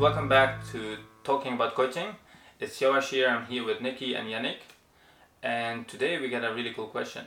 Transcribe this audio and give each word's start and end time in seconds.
welcome 0.00 0.30
back 0.30 0.66
to 0.66 0.96
Talking 1.24 1.52
About 1.52 1.74
Coaching. 1.74 2.14
It's 2.58 2.80
Joash 2.80 3.10
here, 3.10 3.28
I'm 3.28 3.44
here 3.44 3.62
with 3.62 3.82
Nikki 3.82 4.14
and 4.14 4.28
Yannick. 4.28 4.60
And 5.42 5.86
today 5.86 6.18
we 6.18 6.30
get 6.30 6.42
a 6.42 6.54
really 6.54 6.72
cool 6.72 6.86
question. 6.86 7.26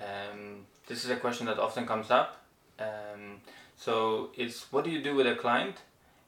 Um, 0.00 0.64
this 0.86 1.04
is 1.04 1.10
a 1.10 1.16
question 1.16 1.44
that 1.44 1.58
often 1.58 1.86
comes 1.86 2.10
up. 2.10 2.42
Um, 2.78 3.42
so 3.76 4.30
it's 4.34 4.72
what 4.72 4.84
do 4.84 4.90
you 4.90 5.02
do 5.02 5.14
with 5.14 5.26
a 5.26 5.34
client 5.34 5.82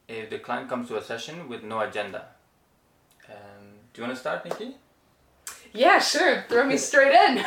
if 0.08 0.28
the 0.28 0.38
client 0.38 0.68
comes 0.68 0.88
to 0.88 0.98
a 0.98 1.02
session 1.02 1.48
with 1.48 1.62
no 1.62 1.80
agenda? 1.80 2.26
Um, 3.26 3.78
do 3.94 4.02
you 4.02 4.06
want 4.06 4.14
to 4.14 4.20
start, 4.20 4.44
Nikki? 4.44 4.74
Yeah, 5.72 5.98
sure. 5.98 6.44
Throw 6.48 6.64
me 6.64 6.76
straight 6.76 7.12
in. 7.12 7.36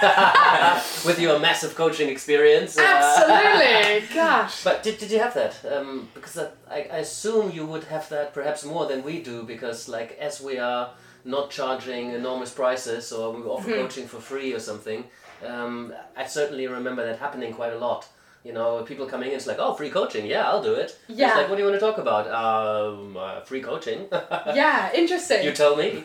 with 1.06 1.20
your 1.20 1.40
massive 1.40 1.76
coaching 1.76 2.10
experience. 2.10 2.78
uh, 2.78 2.82
Absolutely. 2.84 4.16
Gosh. 4.16 4.64
But 4.64 4.84
did, 4.84 4.98
did 5.00 5.12
you 5.12 5.20
have 5.20 5.34
that? 5.34 5.56
Um, 5.72 6.08
because 6.14 6.38
I, 6.38 6.88
I 6.92 6.98
assume 6.98 7.52
you 7.52 7.66
would 7.66 7.86
have 7.86 8.08
that 8.10 8.34
perhaps 8.34 8.64
more 8.66 8.86
than 8.86 9.04
we 9.04 9.22
do 9.22 9.44
because 9.44 9.88
like 9.90 10.18
as 10.20 10.40
we 10.42 10.58
are 10.60 10.92
not 11.26 11.50
charging 11.52 12.12
enormous 12.12 12.52
prices 12.52 13.12
or 13.12 13.32
we 13.34 13.42
offer 13.44 13.70
Mm-hmm. 13.72 13.82
coaching 13.82 14.08
for 14.08 14.20
free 14.20 14.54
or 14.54 14.60
something, 14.60 15.04
um, 15.46 15.94
I 16.18 16.26
certainly 16.26 16.68
remember 16.68 17.06
that 17.06 17.20
happening 17.20 17.54
quite 17.54 17.74
a 17.74 17.78
lot. 17.78 18.08
You 18.44 18.54
know, 18.54 18.82
people 18.82 19.06
coming 19.06 19.30
in, 19.30 19.36
it's 19.36 19.46
like, 19.46 19.58
oh, 19.60 19.76
free 19.76 19.92
coaching, 19.92 20.26
yeah, 20.26 20.50
I'll 20.50 20.64
do 20.64 20.74
it. 20.74 20.98
Yeah. 21.08 21.28
It's 21.28 21.38
like, 21.38 21.50
what 21.50 21.58
do 21.58 21.64
you 21.64 21.70
want 21.70 21.80
to 21.80 21.86
talk 21.86 22.00
about? 22.00 22.26
Um, 22.28 23.16
uh, 23.16 23.42
free 23.42 23.62
coaching. 23.62 24.08
Yeah, 24.12 24.92
interesting. 24.96 25.44
you 25.44 25.52
tell 25.52 25.76
me. 25.76 26.04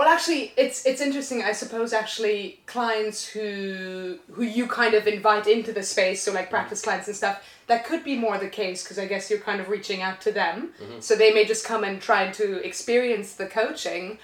Well, 0.00 0.08
actually, 0.08 0.54
it's 0.56 0.86
it's 0.86 1.02
interesting. 1.02 1.42
I 1.42 1.52
suppose 1.52 1.92
actually 1.92 2.60
clients 2.64 3.26
who 3.26 4.18
who 4.32 4.42
you 4.44 4.66
kind 4.66 4.94
of 4.94 5.06
invite 5.06 5.46
into 5.46 5.72
the 5.72 5.82
space, 5.82 6.22
so 6.22 6.32
like 6.32 6.44
mm-hmm. 6.44 6.54
practice 6.54 6.80
clients 6.80 7.06
and 7.08 7.14
stuff, 7.14 7.44
that 7.66 7.84
could 7.84 8.02
be 8.02 8.16
more 8.16 8.38
the 8.38 8.48
case 8.48 8.82
because 8.82 8.98
I 8.98 9.04
guess 9.04 9.28
you're 9.28 9.40
kind 9.40 9.60
of 9.60 9.68
reaching 9.68 10.00
out 10.00 10.22
to 10.22 10.32
them, 10.32 10.72
mm-hmm. 10.82 11.00
so 11.00 11.14
they 11.14 11.34
may 11.34 11.44
just 11.44 11.66
come 11.66 11.84
and 11.84 12.00
try 12.00 12.30
to 12.30 12.66
experience 12.66 13.34
the 13.34 13.44
coaching. 13.44 14.18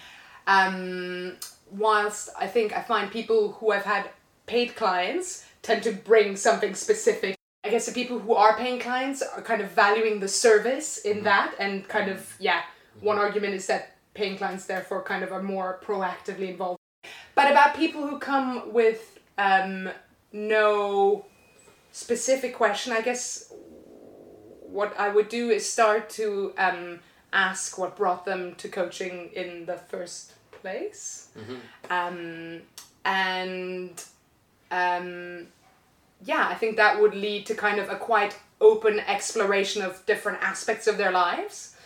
Um, 0.47 1.37
whilst 1.71 2.31
I 2.39 2.47
think 2.47 2.75
I 2.75 2.81
find 2.81 3.11
people 3.11 3.53
who 3.61 3.71
have 3.73 3.85
had 3.85 4.09
paid 4.47 4.77
clients 4.77 5.45
tend 5.61 5.83
to 5.83 5.93
bring 5.93 6.37
something 6.37 6.75
specific. 6.75 7.37
I 7.65 7.69
guess 7.69 7.85
the 7.85 7.93
people 7.93 8.19
who 8.19 8.33
are 8.33 8.57
paying 8.57 8.81
clients 8.81 9.21
are 9.21 9.43
kind 9.43 9.61
of 9.61 9.73
valuing 9.73 10.21
the 10.21 10.29
service 10.29 10.97
in 10.97 11.17
mm-hmm. 11.17 11.25
that, 11.25 11.55
and 11.59 11.87
kind 11.87 12.11
of 12.11 12.35
yeah. 12.41 12.63
One 13.03 13.19
argument 13.19 13.53
is 13.53 13.67
that 13.67 13.96
paying 14.17 14.36
clients 14.36 14.67
therefore 14.67 15.03
kind 15.03 15.22
of 15.22 15.31
are 15.31 15.42
more 15.42 15.78
proactively 15.84 16.48
involved. 16.50 16.81
But 17.34 17.50
about 17.50 17.77
people 17.77 18.06
who 18.09 18.19
come 18.19 18.72
with 18.72 19.19
um, 19.39 19.91
no 20.33 21.27
specific 21.92 22.56
question, 22.56 22.92
I 22.92 23.03
guess 23.03 23.53
what 24.62 24.98
I 24.98 25.09
would 25.11 25.28
do 25.28 25.50
is 25.50 25.70
start 25.70 26.11
to 26.11 26.53
um, 26.59 27.00
ask 27.33 27.78
what 27.78 27.97
brought 27.97 28.25
them 28.25 28.55
to 28.56 28.69
coaching 28.69 29.31
in 29.34 29.67
the 29.67 29.77
first 29.77 30.33
place. 30.50 31.28
Um, 31.91 32.62
and 33.05 34.03
um, 34.70 35.47
yeah, 36.25 36.48
I 36.48 36.55
think 36.55 36.77
that 36.77 37.00
would 37.00 37.14
lead 37.14 37.47
to 37.47 37.55
kind 37.55 37.78
of 37.78 37.91
a 37.91 37.97
quite 37.97 38.39
open 38.61 38.98
exploration 39.00 39.83
of 39.83 40.05
different 40.06 40.42
aspects 40.42 40.87
of 40.87 40.97
their 40.97 41.12
lives. 41.12 41.77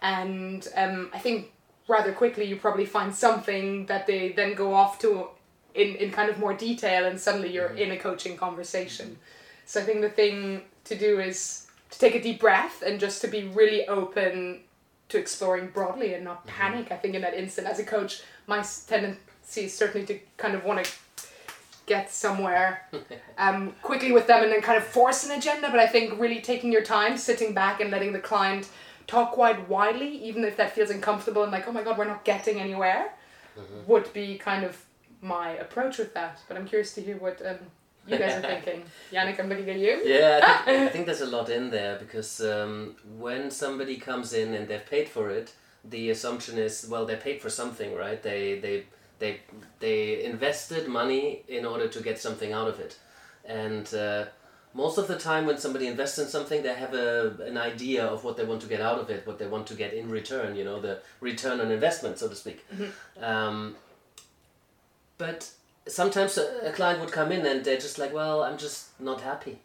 And 0.00 0.66
um, 0.76 1.10
I 1.12 1.18
think 1.18 1.52
rather 1.92 2.12
quickly 2.12 2.46
you 2.46 2.56
probably 2.56 2.86
find 2.86 3.14
something 3.14 3.86
that 3.86 4.06
they 4.06 4.32
then 4.32 4.54
go 4.54 4.72
off 4.74 4.98
to 4.98 5.28
in, 5.74 5.94
in 5.96 6.10
kind 6.10 6.30
of 6.30 6.38
more 6.38 6.54
detail, 6.54 7.04
and 7.04 7.20
suddenly 7.20 7.52
you're 7.52 7.74
in 7.84 7.92
a 7.92 7.96
coaching 7.96 8.36
conversation. 8.36 9.18
So 9.66 9.80
I 9.80 9.84
think 9.84 10.00
the 10.00 10.10
thing 10.10 10.62
to 10.84 10.94
do 10.96 11.20
is 11.20 11.66
to 11.90 11.98
take 11.98 12.14
a 12.14 12.22
deep 12.22 12.40
breath 12.40 12.82
and 12.82 12.98
just 12.98 13.20
to 13.22 13.28
be 13.28 13.44
really 13.44 13.86
open 13.88 14.60
to 15.10 15.18
exploring 15.18 15.68
broadly 15.68 16.14
and 16.14 16.24
not 16.24 16.46
panic. 16.46 16.90
I 16.90 16.96
think 16.96 17.14
in 17.14 17.22
that 17.22 17.34
instant, 17.34 17.66
as 17.66 17.78
a 17.78 17.84
coach, 17.84 18.22
my 18.46 18.64
tendency 18.86 19.64
is 19.64 19.76
certainly 19.76 20.06
to 20.06 20.18
kind 20.36 20.54
of 20.54 20.64
want 20.64 20.84
to 20.84 20.90
get 21.86 22.10
somewhere 22.10 22.88
um, 23.38 23.74
quickly 23.82 24.12
with 24.12 24.26
them 24.26 24.42
and 24.42 24.52
then 24.52 24.62
kind 24.62 24.78
of 24.78 24.84
force 24.84 25.24
an 25.24 25.32
agenda. 25.32 25.70
But 25.70 25.80
I 25.80 25.86
think 25.86 26.18
really 26.18 26.40
taking 26.40 26.72
your 26.72 26.82
time, 26.82 27.18
sitting 27.18 27.52
back 27.54 27.80
and 27.80 27.90
letting 27.90 28.12
the 28.12 28.18
client 28.18 28.68
talk 29.06 29.32
quite 29.32 29.68
widely, 29.68 30.08
even 30.24 30.44
if 30.44 30.56
that 30.56 30.74
feels 30.74 30.90
uncomfortable 30.90 31.42
and 31.42 31.52
like, 31.52 31.66
oh 31.68 31.72
my 31.72 31.82
god, 31.82 31.98
we're 31.98 32.04
not 32.04 32.24
getting 32.24 32.60
anywhere, 32.60 33.12
would 33.86 34.12
be 34.12 34.38
kind 34.38 34.64
of 34.64 34.84
my 35.20 35.50
approach 35.50 35.98
with 35.98 36.14
that. 36.14 36.40
But 36.48 36.56
I'm 36.56 36.66
curious 36.66 36.94
to 36.94 37.00
hear 37.00 37.16
what 37.16 37.44
um, 37.44 37.56
you 38.06 38.18
guys 38.18 38.36
are 38.36 38.48
thinking. 38.62 38.84
Yannick, 39.12 39.38
I'm 39.38 39.48
looking 39.48 39.70
at 39.70 39.78
you. 39.78 40.02
Yeah, 40.04 40.40
I 40.42 40.64
think, 40.64 40.80
I 40.80 40.88
think 40.92 41.06
there's 41.06 41.20
a 41.20 41.26
lot 41.26 41.48
in 41.48 41.70
there 41.70 41.98
because 41.98 42.40
um, 42.40 42.96
when 43.18 43.50
somebody 43.50 43.96
comes 43.96 44.32
in 44.32 44.54
and 44.54 44.68
they've 44.68 44.84
paid 44.84 45.08
for 45.08 45.30
it, 45.30 45.54
the 45.84 46.10
assumption 46.10 46.58
is 46.58 46.86
well 46.88 47.06
they 47.06 47.16
paid 47.16 47.40
for 47.40 47.50
something, 47.50 47.94
right? 47.94 48.22
They 48.22 48.58
they 48.58 48.84
they 49.18 49.40
they 49.80 50.24
invested 50.24 50.88
money 50.88 51.42
in 51.48 51.64
order 51.64 51.88
to 51.88 52.00
get 52.00 52.20
something 52.20 52.52
out 52.52 52.68
of 52.68 52.80
it, 52.80 52.98
and 53.44 53.92
uh, 53.94 54.26
most 54.74 54.98
of 54.98 55.06
the 55.08 55.18
time 55.18 55.46
when 55.46 55.58
somebody 55.58 55.86
invests 55.86 56.18
in 56.18 56.26
something, 56.26 56.62
they 56.62 56.74
have 56.74 56.94
a 56.94 57.36
an 57.46 57.56
idea 57.56 58.04
of 58.06 58.24
what 58.24 58.36
they 58.36 58.44
want 58.44 58.60
to 58.62 58.68
get 58.68 58.80
out 58.80 58.98
of 58.98 59.10
it, 59.10 59.26
what 59.26 59.38
they 59.38 59.46
want 59.46 59.66
to 59.68 59.74
get 59.74 59.92
in 59.94 60.08
return. 60.08 60.56
You 60.56 60.64
know, 60.64 60.80
the 60.80 61.00
return 61.20 61.60
on 61.60 61.70
investment, 61.70 62.18
so 62.18 62.28
to 62.28 62.34
speak. 62.34 62.64
Um, 63.20 63.76
but 65.18 65.50
sometimes 65.86 66.38
a, 66.38 66.68
a 66.68 66.72
client 66.72 67.00
would 67.00 67.12
come 67.12 67.32
in 67.32 67.44
and 67.46 67.64
they're 67.64 67.76
just 67.78 67.98
like, 67.98 68.12
well, 68.12 68.42
I'm 68.42 68.58
just 68.58 68.98
not 69.00 69.20
happy 69.20 69.58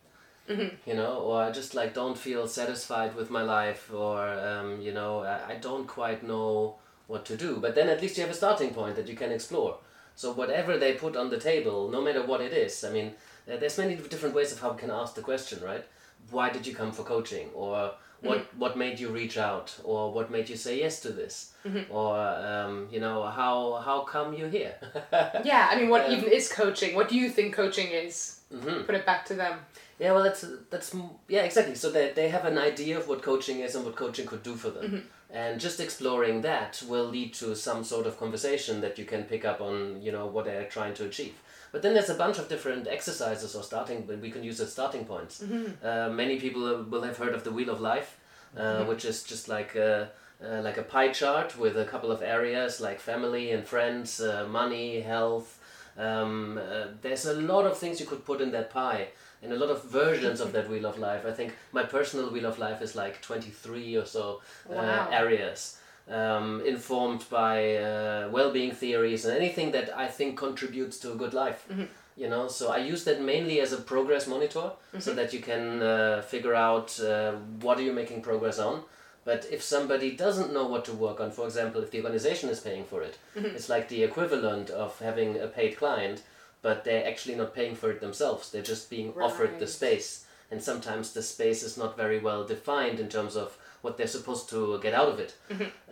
you 0.85 0.93
know, 0.93 1.17
or 1.19 1.41
I 1.41 1.51
just 1.51 1.75
like 1.75 1.93
don't 1.93 2.17
feel 2.17 2.47
satisfied 2.47 3.15
with 3.15 3.29
my 3.29 3.41
life, 3.41 3.91
or 3.93 4.27
um, 4.29 4.81
you 4.81 4.93
know, 4.93 5.23
I, 5.23 5.51
I 5.51 5.55
don't 5.55 5.87
quite 5.87 6.23
know 6.23 6.75
what 7.07 7.25
to 7.25 7.35
do. 7.35 7.57
But 7.57 7.75
then 7.75 7.89
at 7.89 8.01
least 8.01 8.17
you 8.17 8.23
have 8.23 8.31
a 8.31 8.35
starting 8.35 8.73
point 8.73 8.95
that 8.95 9.07
you 9.07 9.15
can 9.15 9.31
explore. 9.31 9.77
So 10.17 10.31
whatever 10.33 10.77
they 10.79 10.93
put 10.93 11.15
on 11.15 11.29
the 11.29 11.37
table, 11.39 11.89
no 11.89 12.01
matter 12.01 12.23
what 12.25 12.41
it 12.41 12.51
is, 12.51 12.83
I 12.83 12.89
mean, 12.89 13.13
there's 13.45 13.77
many 13.77 13.95
different 13.95 14.33
ways 14.35 14.51
of 14.51 14.59
how 14.59 14.71
we 14.71 14.79
can 14.79 14.89
ask 14.89 15.13
the 15.13 15.21
question, 15.21 15.63
right? 15.63 15.85
Why 16.31 16.49
did 16.49 16.65
you 16.67 16.73
come 16.75 16.91
for 16.91 17.03
coaching, 17.03 17.49
or 17.53 17.91
what 18.21 18.39
what 18.57 18.75
made 18.83 18.99
you 18.99 19.09
reach 19.09 19.37
out, 19.37 19.67
or 19.83 20.11
what 20.11 20.31
made 20.31 20.49
you 20.49 20.57
say 20.57 20.79
yes 20.79 20.99
to 21.01 21.09
this, 21.09 21.53
or 21.91 22.17
um, 22.53 22.87
you 22.91 22.99
know, 22.99 23.17
how 23.39 23.75
how 23.85 23.97
come 24.13 24.33
you're 24.37 24.49
here? 24.59 24.73
Yeah, 25.51 25.63
I 25.71 25.75
mean, 25.79 25.89
what 25.93 26.05
Um, 26.05 26.11
even 26.13 26.31
is 26.39 26.51
coaching? 26.51 26.95
What 26.95 27.09
do 27.09 27.15
you 27.15 27.29
think 27.29 27.53
coaching 27.55 27.89
is? 28.05 28.39
Mhm. 28.51 28.85
Put 28.87 28.95
it 28.95 29.05
back 29.05 29.25
to 29.27 29.35
them. 29.35 29.59
Yeah, 29.99 30.13
well, 30.13 30.23
that's 30.23 30.43
that's 30.71 30.89
yeah, 31.35 31.43
exactly. 31.49 31.75
So 31.75 31.91
they 31.91 32.05
they 32.19 32.29
have 32.29 32.45
an 32.51 32.57
idea 32.57 32.97
of 32.97 33.07
what 33.07 33.21
coaching 33.21 33.59
is 33.65 33.75
and 33.75 33.85
what 33.85 33.95
coaching 33.95 34.25
could 34.31 34.41
do 34.51 34.55
for 34.55 34.71
them, 34.71 35.03
and 35.29 35.59
just 35.59 35.79
exploring 35.79 36.41
that 36.41 36.81
will 36.87 37.05
lead 37.05 37.33
to 37.33 37.55
some 37.55 37.83
sort 37.83 38.07
of 38.07 38.17
conversation 38.17 38.81
that 38.81 38.97
you 38.97 39.05
can 39.05 39.23
pick 39.23 39.43
up 39.43 39.59
on, 39.59 40.01
you 40.01 40.11
know, 40.11 40.25
what 40.25 40.45
they're 40.45 40.65
trying 40.65 40.93
to 40.95 41.05
achieve. 41.05 41.35
But 41.71 41.81
then 41.81 41.93
there's 41.93 42.09
a 42.09 42.15
bunch 42.15 42.39
of 42.39 42.47
different 42.47 42.87
exercises 42.87 43.53
or 43.55 43.61
starting, 43.61 44.07
we 44.21 44.31
can 44.31 44.43
use 44.43 44.59
as 44.61 44.71
starting 44.71 45.05
points. 45.05 45.43
Uh, 45.83 46.09
many 46.09 46.39
people 46.39 46.85
will 46.89 47.01
have 47.01 47.17
heard 47.17 47.35
of 47.35 47.43
the 47.43 47.51
Wheel 47.51 47.69
of 47.69 47.81
Life, 47.81 48.17
uh, 48.55 48.85
which 48.85 49.03
is 49.03 49.23
just 49.23 49.49
like 49.49 49.75
a, 49.75 50.09
uh, 50.41 50.61
like 50.61 50.77
a 50.77 50.83
pie 50.83 51.09
chart 51.09 51.57
with 51.59 51.77
a 51.77 51.85
couple 51.85 52.11
of 52.11 52.21
areas 52.21 52.79
like 52.79 52.99
family 52.99 53.51
and 53.51 53.67
friends, 53.67 54.21
uh, 54.21 54.47
money, 54.49 55.01
health. 55.01 55.59
Um, 55.97 56.57
uh, 56.57 56.87
there's 57.01 57.25
a 57.25 57.33
lot 57.33 57.65
of 57.65 57.77
things 57.77 57.99
you 57.99 58.05
could 58.05 58.23
put 58.23 58.39
in 58.39 58.51
that 58.51 58.69
pie 58.69 59.09
and 59.43 59.53
a 59.53 59.55
lot 59.55 59.69
of 59.69 59.83
versions 59.83 60.39
of 60.39 60.51
that 60.53 60.69
wheel 60.69 60.85
of 60.85 60.97
life. 60.97 61.25
I 61.25 61.31
think 61.31 61.53
my 61.71 61.83
personal 61.83 62.29
wheel 62.31 62.45
of 62.45 62.57
life 62.59 62.81
is 62.81 62.95
like 62.95 63.21
23 63.21 63.95
or 63.97 64.05
so 64.05 64.41
uh, 64.69 64.73
Wow. 64.73 65.09
areas, 65.11 65.77
um, 66.09 66.61
informed 66.65 67.23
by 67.29 67.75
uh, 67.77 68.29
well-being 68.31 68.71
theories 68.71 69.25
and 69.25 69.35
anything 69.37 69.71
that 69.71 69.95
I 69.95 70.07
think 70.07 70.37
contributes 70.37 70.97
to 70.99 71.11
a 71.11 71.15
good 71.15 71.33
life. 71.33 71.67
You 72.17 72.27
know, 72.29 72.47
so 72.47 72.71
I 72.71 72.77
use 72.77 73.03
that 73.03 73.21
mainly 73.21 73.59
as 73.61 73.73
a 73.73 73.77
progress 73.77 74.25
monitor, 74.27 74.71
so 74.99 75.13
that 75.13 75.33
you 75.33 75.39
can 75.39 75.83
uh, 75.83 76.21
figure 76.23 76.55
out 76.55 76.99
uh, 76.99 77.33
what 77.61 77.77
are 77.77 77.83
you 77.83 77.93
making 77.93 78.21
progress 78.23 78.57
on. 78.57 78.81
But 79.23 79.45
if 79.51 79.61
somebody 79.61 80.11
doesn't 80.15 80.51
know 80.53 80.65
what 80.65 80.83
to 80.85 80.93
work 80.93 81.19
on, 81.19 81.29
for 81.31 81.45
example, 81.45 81.83
if 81.83 81.91
the 81.91 81.99
organization 81.99 82.49
is 82.49 82.59
paying 82.59 82.85
for 82.85 83.03
it, 83.03 83.17
it's 83.35 83.69
like 83.69 83.87
the 83.89 84.01
equivalent 84.03 84.69
of 84.71 84.97
having 84.99 85.37
a 85.39 85.47
paid 85.47 85.77
client, 85.77 86.23
but 86.67 86.83
they're 86.83 87.07
actually 87.07 87.35
not 87.35 87.55
paying 87.55 87.75
for 87.75 87.89
it 87.91 88.01
themselves. 88.01 88.51
They're 88.51 88.71
just 88.73 88.89
being 88.89 89.13
offered 89.25 89.51
the 89.59 89.67
space. 89.67 90.25
And 90.51 90.61
sometimes 90.61 91.05
the 91.13 91.23
space 91.23 91.63
is 91.63 91.77
not 91.77 91.95
very 92.03 92.19
well 92.19 92.43
defined 92.45 92.99
in 92.99 93.07
terms 93.07 93.37
of 93.37 93.57
what 93.83 93.95
they're 93.95 94.15
supposed 94.17 94.49
to 94.49 94.59
get 94.85 94.93
out 94.93 95.09
of 95.13 95.19
it. 95.25 95.31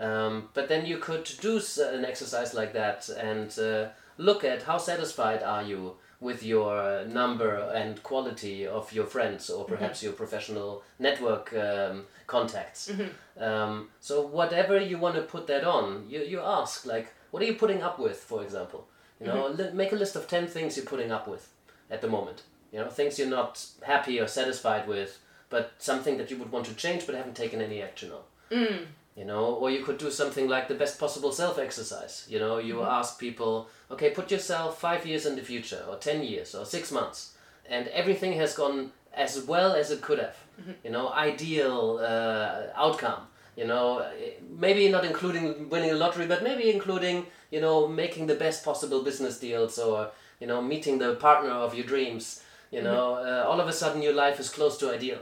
Um, 0.07 0.49
but 0.53 0.67
then 0.67 0.85
you 0.85 0.97
could 0.97 1.25
do 1.39 1.61
an 1.95 2.03
exercise 2.03 2.53
like 2.53 2.73
that 2.73 3.07
and 3.31 3.49
uh, 3.57 3.87
look 4.17 4.43
at 4.43 4.63
how 4.63 4.77
satisfied 4.77 5.41
are 5.43 5.63
you 5.71 5.95
with 6.19 6.43
your 6.43 7.05
number 7.05 7.51
and 7.81 8.03
quality 8.03 8.67
of 8.67 8.91
your 8.91 9.05
friends 9.15 9.49
or 9.49 9.63
perhaps 9.73 10.03
your 10.03 10.13
professional 10.13 10.83
network 10.99 11.53
um, 11.53 12.03
contacts. 12.27 12.91
Um, 13.39 13.73
so 14.01 14.15
whatever 14.27 14.75
you 14.91 14.97
want 14.97 15.15
to 15.15 15.21
put 15.21 15.47
that 15.47 15.63
on, 15.63 15.85
you, 16.09 16.19
you 16.33 16.39
ask 16.41 16.85
like, 16.85 17.07
what 17.31 17.41
are 17.43 17.45
you 17.45 17.55
putting 17.63 17.81
up 17.81 17.97
with, 17.99 18.17
for 18.17 18.43
example? 18.43 18.81
You 19.19 19.27
know, 19.27 19.49
mm-hmm. 19.49 19.61
li- 19.61 19.71
make 19.73 19.91
a 19.91 19.95
list 19.95 20.15
of 20.15 20.27
ten 20.27 20.47
things 20.47 20.75
you're 20.75 20.85
putting 20.85 21.11
up 21.11 21.27
with 21.27 21.49
at 21.89 22.01
the 22.01 22.07
moment. 22.07 22.43
You 22.71 22.79
know, 22.79 22.89
things 22.89 23.17
you're 23.17 23.29
not 23.29 23.65
happy 23.83 24.19
or 24.19 24.27
satisfied 24.27 24.87
with, 24.87 25.19
but 25.49 25.73
something 25.79 26.17
that 26.17 26.29
you 26.29 26.37
would 26.37 26.51
want 26.51 26.65
to 26.65 26.73
change 26.73 27.05
but 27.05 27.15
haven't 27.15 27.35
taken 27.35 27.61
any 27.61 27.81
action 27.81 28.11
on. 28.11 28.21
Mm. 28.51 28.85
you 29.17 29.25
know 29.25 29.45
or 29.55 29.71
you 29.71 29.83
could 29.83 29.97
do 29.97 30.11
something 30.11 30.47
like 30.47 30.67
the 30.67 30.75
best 30.75 30.99
possible 30.99 31.31
self 31.31 31.57
exercise 31.57 32.27
you 32.29 32.37
know 32.37 32.59
you 32.59 32.75
mm-hmm. 32.75 32.91
ask 32.99 33.17
people 33.19 33.67
okay 33.89 34.11
put 34.11 34.29
yourself 34.29 34.79
five 34.79 35.03
years 35.03 35.25
in 35.25 35.35
the 35.35 35.41
future 35.41 35.83
or 35.89 35.95
10 35.95 36.23
years 36.23 36.53
or 36.53 36.63
six 36.63 36.91
months 36.91 37.35
and 37.67 37.87
everything 37.87 38.33
has 38.33 38.53
gone 38.53 38.91
as 39.15 39.41
well 39.45 39.73
as 39.73 39.91
it 39.91 40.01
could 40.01 40.19
have. 40.19 40.37
Mm-hmm. 40.59 40.71
You 40.83 40.91
know 40.91 41.09
ideal 41.09 41.99
uh, 42.01 42.67
outcome 42.75 43.27
you 43.55 43.65
know 43.65 43.99
eh, 43.99 44.31
maybe 44.57 44.89
not 44.89 45.05
including 45.05 45.69
winning 45.69 45.91
a 45.91 45.93
lottery 45.93 46.27
but 46.27 46.43
maybe 46.43 46.71
including 46.71 47.25
you 47.51 47.61
know 47.61 47.87
making 47.87 48.27
the 48.27 48.35
best 48.35 48.63
possible 48.65 49.03
business 49.03 49.39
deals 49.39 49.77
or 49.79 50.09
you 50.39 50.47
know 50.47 50.61
meeting 50.61 50.97
the 50.99 51.15
partner 51.15 51.51
of 51.51 51.75
your 51.75 51.85
dreams 51.85 52.43
you 52.71 52.81
know 52.81 53.15
uh, 53.15 53.45
all 53.47 53.59
of 53.61 53.67
a 53.67 53.73
sudden 53.73 54.01
your 54.01 54.13
life 54.13 54.39
is 54.39 54.49
close 54.49 54.77
to 54.77 54.91
ideal. 54.91 55.19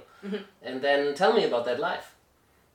And 0.62 0.82
then 0.82 1.14
tell 1.16 1.34
me 1.34 1.44
about 1.44 1.66
that 1.66 1.80
life 1.82 2.14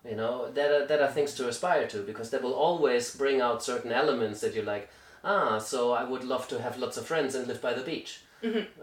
you 0.08 0.16
know 0.16 0.50
that 0.52 0.70
are, 0.70 0.86
that 0.86 1.00
are 1.00 1.10
things 1.10 1.34
to 1.34 1.48
aspire 1.48 1.86
to 1.88 2.02
because 2.02 2.30
that 2.30 2.42
will 2.42 2.52
always 2.54 3.14
bring 3.14 3.40
out 3.40 3.62
certain 3.62 3.92
elements 3.92 4.40
that 4.40 4.54
you're 4.54 4.64
like 4.64 4.88
ah 5.24 5.58
so 5.58 5.92
i 5.92 6.04
would 6.04 6.24
love 6.24 6.46
to 6.48 6.60
have 6.60 6.78
lots 6.78 6.96
of 6.96 7.06
friends 7.06 7.34
and 7.34 7.48
live 7.48 7.60
by 7.60 7.72
the 7.74 7.82
beach 7.82 8.20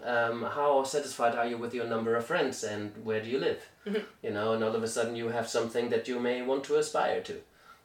um, 0.03 0.43
how 0.43 0.83
satisfied 0.83 1.35
are 1.35 1.47
you 1.47 1.57
with 1.57 1.73
your 1.73 1.85
number 1.85 2.15
of 2.15 2.25
friends 2.25 2.63
and 2.63 2.91
where 3.03 3.21
do 3.21 3.29
you 3.29 3.39
live? 3.39 3.61
You 4.21 4.31
know 4.31 4.53
and 4.53 4.63
all 4.63 4.75
of 4.75 4.83
a 4.83 4.87
sudden 4.87 5.15
you 5.15 5.29
have 5.29 5.47
something 5.47 5.89
that 5.89 6.07
you 6.07 6.19
may 6.19 6.41
want 6.41 6.63
to 6.65 6.75
aspire 6.77 7.21
to 7.21 7.33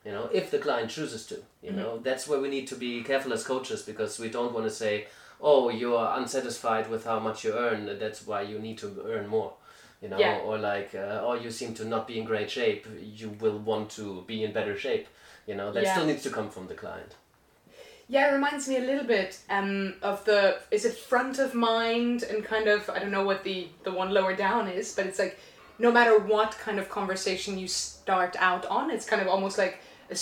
you 0.04 0.12
know 0.12 0.28
if 0.32 0.50
the 0.50 0.58
client 0.58 0.90
chooses 0.90 1.26
to 1.26 1.36
you 1.62 1.72
know. 1.72 1.98
That's 1.98 2.26
where 2.28 2.40
we 2.40 2.48
need 2.48 2.66
to 2.68 2.74
be 2.76 3.02
careful 3.02 3.32
as 3.32 3.44
coaches 3.44 3.82
because 3.82 4.18
we 4.18 4.28
don't 4.30 4.52
want 4.54 4.66
to 4.66 4.70
say 4.84 5.06
oh 5.40 5.68
you 5.70 5.94
are 5.96 6.18
unsatisfied 6.18 6.88
with 6.90 7.04
how 7.04 7.18
much 7.20 7.44
you 7.44 7.52
earn 7.54 7.98
that's 7.98 8.26
why 8.26 8.42
you 8.42 8.58
need 8.58 8.78
to 8.78 8.88
earn 9.06 9.26
more 9.28 9.52
you 10.02 10.08
know. 10.08 10.18
Yeah. 10.18 10.38
or 10.38 10.58
like 10.58 10.94
uh, 10.94 11.20
oh 11.22 11.34
you 11.34 11.50
seem 11.50 11.74
to 11.74 11.84
not 11.84 12.06
be 12.08 12.18
in 12.18 12.24
great 12.24 12.50
shape 12.50 12.86
you 13.02 13.28
will 13.40 13.58
want 13.58 13.90
to 13.90 14.22
be 14.26 14.42
in 14.44 14.52
better 14.52 14.76
shape 14.76 15.06
you 15.46 15.54
know. 15.54 15.72
That 15.72 15.84
Yeah. 15.84 15.94
still 15.94 16.06
needs 16.06 16.22
to 16.24 16.30
come 16.30 16.48
from 16.50 16.66
the 16.68 16.74
client 16.74 17.14
Yeah, 18.10 18.28
it 18.28 18.32
reminds 18.32 18.66
me 18.68 18.76
a 18.76 18.80
little 18.80 19.04
bit 19.04 19.38
um, 19.48 19.94
of 20.02 20.24
the 20.24 20.58
is 20.72 20.84
it 20.84 20.94
front 20.94 21.38
of 21.38 21.54
mind 21.54 22.24
and 22.24 22.44
kind 22.44 22.66
of 22.66 22.90
I 22.90 22.98
don't 22.98 23.12
know 23.12 23.24
what 23.24 23.44
the 23.44 23.68
the 23.84 23.92
one 23.92 24.12
lower 24.12 24.34
down 24.34 24.66
is, 24.66 24.92
but 24.96 25.06
it's 25.06 25.20
like 25.20 25.38
no 25.78 25.92
matter 25.92 26.18
what 26.18 26.58
kind 26.58 26.80
of 26.80 26.88
conversation 26.88 27.56
you 27.56 27.68
start 27.68 28.34
out 28.40 28.66
on, 28.66 28.90
it's 28.90 29.06
kind 29.06 29.22
of 29.22 29.28
almost 29.28 29.58
like 29.58 29.78
a 30.10 30.16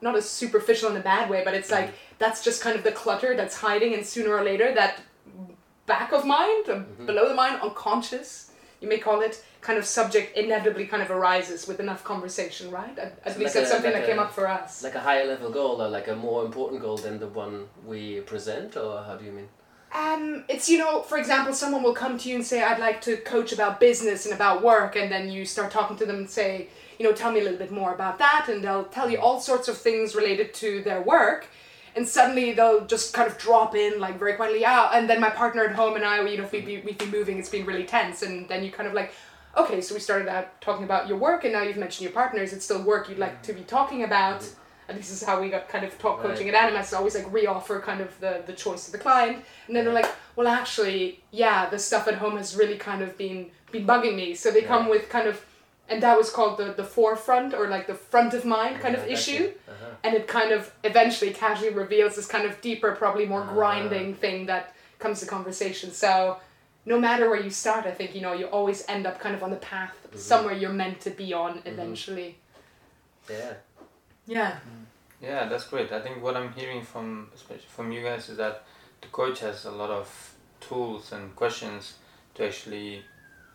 not 0.00 0.14
as 0.14 0.30
superficial 0.30 0.88
in 0.88 0.96
a 0.96 1.00
bad 1.00 1.28
way, 1.28 1.42
but 1.44 1.52
it's 1.52 1.72
like 1.72 1.92
that's 2.18 2.44
just 2.44 2.62
kind 2.62 2.76
of 2.76 2.84
the 2.84 2.92
clutter 2.92 3.36
that's 3.36 3.56
hiding, 3.56 3.92
and 3.92 4.06
sooner 4.06 4.32
or 4.32 4.44
later 4.44 4.72
that 4.72 5.00
back 5.86 6.12
of 6.12 6.24
mind, 6.24 6.68
uh, 6.68 6.78
below 7.06 7.28
the 7.28 7.34
mind, 7.34 7.60
unconscious, 7.60 8.52
you 8.80 8.88
may 8.88 8.98
call 8.98 9.20
it, 9.20 9.44
kind 9.60 9.78
of 9.78 9.84
subject 9.84 10.36
inevitably 10.36 10.86
kind 10.86 11.02
of 11.02 11.10
arises 11.10 11.68
with 11.68 11.80
enough 11.80 12.02
conversation, 12.02 12.70
right? 12.70 12.98
At, 12.98 13.18
at 13.24 13.34
So 13.34 13.40
least 13.40 13.40
like 13.40 13.52
that's 13.54 13.70
a- 13.70 13.72
something 13.74 13.92
like 13.92 14.02
that 14.02 14.08
came 14.08 14.18
a- 14.18 14.22
up 14.22 14.32
for 14.32 14.48
us. 14.48 14.82
like 14.82 14.94
a 14.94 15.00
higher 15.00 15.26
level 15.26 15.50
goal 15.50 15.82
or 15.82 15.88
like 15.88 16.08
a 16.08 16.16
more 16.16 16.44
important 16.44 16.80
goal 16.80 16.96
than 16.96 17.18
the 17.18 17.28
one 17.28 17.68
we 17.86 18.20
present 18.20 18.76
or 18.76 19.02
how 19.02 19.16
do 19.16 19.24
you 19.24 19.32
mean 19.32 19.48
Um, 19.92 20.44
it's 20.48 20.68
you 20.68 20.78
know, 20.78 21.02
for 21.02 21.18
example, 21.18 21.52
someone 21.52 21.82
will 21.82 21.94
come 22.04 22.16
to 22.18 22.28
you 22.28 22.36
and 22.36 22.46
say, 22.46 22.62
"I'd 22.62 22.78
like 22.88 23.00
to 23.08 23.16
coach 23.34 23.50
about 23.52 23.80
business 23.80 24.24
and 24.24 24.32
about 24.32 24.62
work," 24.62 24.94
and 25.00 25.10
then 25.10 25.28
you 25.34 25.44
start 25.44 25.68
talking 25.72 25.96
to 26.00 26.06
them 26.06 26.16
and 26.22 26.30
say, 26.30 26.68
"You 26.98 27.04
know, 27.06 27.12
tell 27.12 27.32
me 27.32 27.40
a 27.40 27.42
little 27.42 27.58
bit 27.58 27.72
more 27.72 27.92
about 27.98 28.16
that," 28.24 28.42
and 28.50 28.62
they'll 28.64 28.84
tell 28.98 29.08
you 29.12 29.18
all 29.24 29.40
sorts 29.40 29.66
of 29.68 29.76
things 29.76 30.14
related 30.14 30.48
to 30.62 30.68
their 30.88 31.00
work, 31.14 31.40
and 31.96 32.04
suddenly 32.08 32.52
they'll 32.52 32.86
just 32.94 33.12
kind 33.16 33.28
of 33.30 33.36
drop 33.46 33.74
in 33.74 33.92
like 34.04 34.16
very 34.24 34.34
quietly, 34.38 34.60
"Yeah," 34.60 34.90
and 34.96 35.10
then 35.10 35.18
my 35.26 35.30
partner 35.42 35.62
at 35.64 35.74
home 35.82 35.94
and 35.96 36.04
I, 36.12 36.14
you 36.32 36.38
know, 36.38 36.44
if 36.44 36.52
we 36.52 36.60
be 36.60 36.74
we've 36.86 36.96
been 37.04 37.10
moving, 37.18 37.36
it's 37.40 37.48
been 37.56 37.66
really 37.66 37.84
tense, 37.96 38.22
and 38.26 38.48
then 38.48 38.62
you 38.64 38.70
kind 38.70 38.88
of 38.88 38.94
like. 38.94 39.10
Okay, 39.56 39.80
so 39.80 39.94
we 39.94 40.00
started 40.00 40.28
out 40.28 40.60
talking 40.60 40.84
about 40.84 41.08
your 41.08 41.18
work, 41.18 41.44
and 41.44 41.52
now 41.52 41.62
you've 41.62 41.76
mentioned 41.76 42.04
your 42.04 42.12
partners. 42.12 42.52
It's 42.52 42.64
still 42.64 42.82
work 42.82 43.08
you'd 43.08 43.18
like 43.18 43.42
to 43.42 43.52
be 43.52 43.62
talking 43.62 44.04
about? 44.04 44.48
And 44.88 44.98
this 44.98 45.10
is 45.10 45.22
how 45.22 45.40
we 45.40 45.50
got 45.50 45.68
kind 45.68 45.84
of 45.84 45.96
talk 45.98 46.18
Right. 46.22 46.30
coaching 46.34 46.48
at 46.48 46.54
Animas. 46.54 46.92
Always 46.92 47.14
like 47.14 47.32
re-offer 47.32 47.80
kind 47.80 48.00
of 48.00 48.18
the 48.20 48.42
the 48.46 48.52
choice 48.52 48.86
to 48.86 48.92
the 48.92 48.98
client, 48.98 49.44
and 49.66 49.76
then 49.76 49.84
they're 49.84 49.94
like, 49.94 50.10
well, 50.36 50.48
actually, 50.48 51.22
yeah, 51.30 51.68
the 51.70 51.78
stuff 51.78 52.08
at 52.08 52.14
home 52.14 52.36
has 52.36 52.56
really 52.56 52.76
kind 52.76 53.02
of 53.02 53.16
been 53.16 53.50
been 53.70 53.86
bugging 53.86 54.16
me. 54.16 54.34
So 54.34 54.50
they 54.50 54.62
come 54.62 54.88
with 54.88 55.08
kind 55.08 55.28
of, 55.28 55.44
and 55.88 56.02
that 56.02 56.16
was 56.16 56.30
called 56.30 56.58
the 56.58 56.72
the 56.72 56.84
forefront 56.84 57.54
or 57.54 57.68
like 57.68 57.86
the 57.86 57.94
front 57.94 58.34
of 58.34 58.44
mind 58.44 58.80
kind 58.80 58.94
of 58.96 59.02
Yeah, 59.02 59.08
that's 59.14 59.28
issue, 59.28 59.44
it. 59.44 59.60
Uh-huh. 59.68 59.90
and 60.04 60.14
it 60.16 60.26
kind 60.26 60.50
of 60.52 60.72
eventually 60.82 61.32
casually 61.32 61.70
reveals 61.72 62.16
this 62.16 62.26
kind 62.26 62.44
of 62.46 62.60
deeper, 62.60 62.90
probably 62.92 63.26
more 63.26 63.42
Ah. 63.48 63.52
grinding 63.52 64.14
thing 64.14 64.46
that 64.46 64.74
comes 65.00 65.20
to 65.20 65.26
conversation. 65.26 65.92
So. 65.92 66.38
No 66.86 66.98
matter 66.98 67.28
where 67.30 67.40
you 67.40 67.50
start, 67.50 67.86
I 67.86 67.90
think 67.92 68.14
you 68.14 68.20
know 68.20 68.32
you 68.32 68.46
always 68.46 68.84
end 68.88 69.06
up 69.06 69.18
kind 69.20 69.34
of 69.34 69.42
on 69.42 69.50
the 69.50 69.56
path 69.56 69.94
Mm-hmm. 70.10 70.18
somewhere 70.18 70.54
you're 70.54 70.72
meant 70.72 71.00
to 71.02 71.10
be 71.10 71.32
on 71.32 71.62
eventually. 71.64 72.36
yeah 73.28 73.54
Yeah. 74.26 74.58
Yeah, 75.22 75.48
that's 75.48 75.66
great. 75.68 75.92
I 75.92 76.00
think 76.00 76.22
what 76.22 76.36
I'm 76.36 76.52
hearing 76.52 76.82
from 76.82 77.30
especially 77.34 77.68
from 77.68 77.92
you 77.92 78.02
guys 78.02 78.28
is 78.28 78.36
that 78.38 78.64
the 79.02 79.08
coach 79.08 79.40
has 79.40 79.66
a 79.66 79.70
lot 79.70 79.90
of 79.90 80.08
tools 80.60 81.12
and 81.12 81.34
questions 81.36 81.94
to 82.34 82.46
actually 82.46 83.04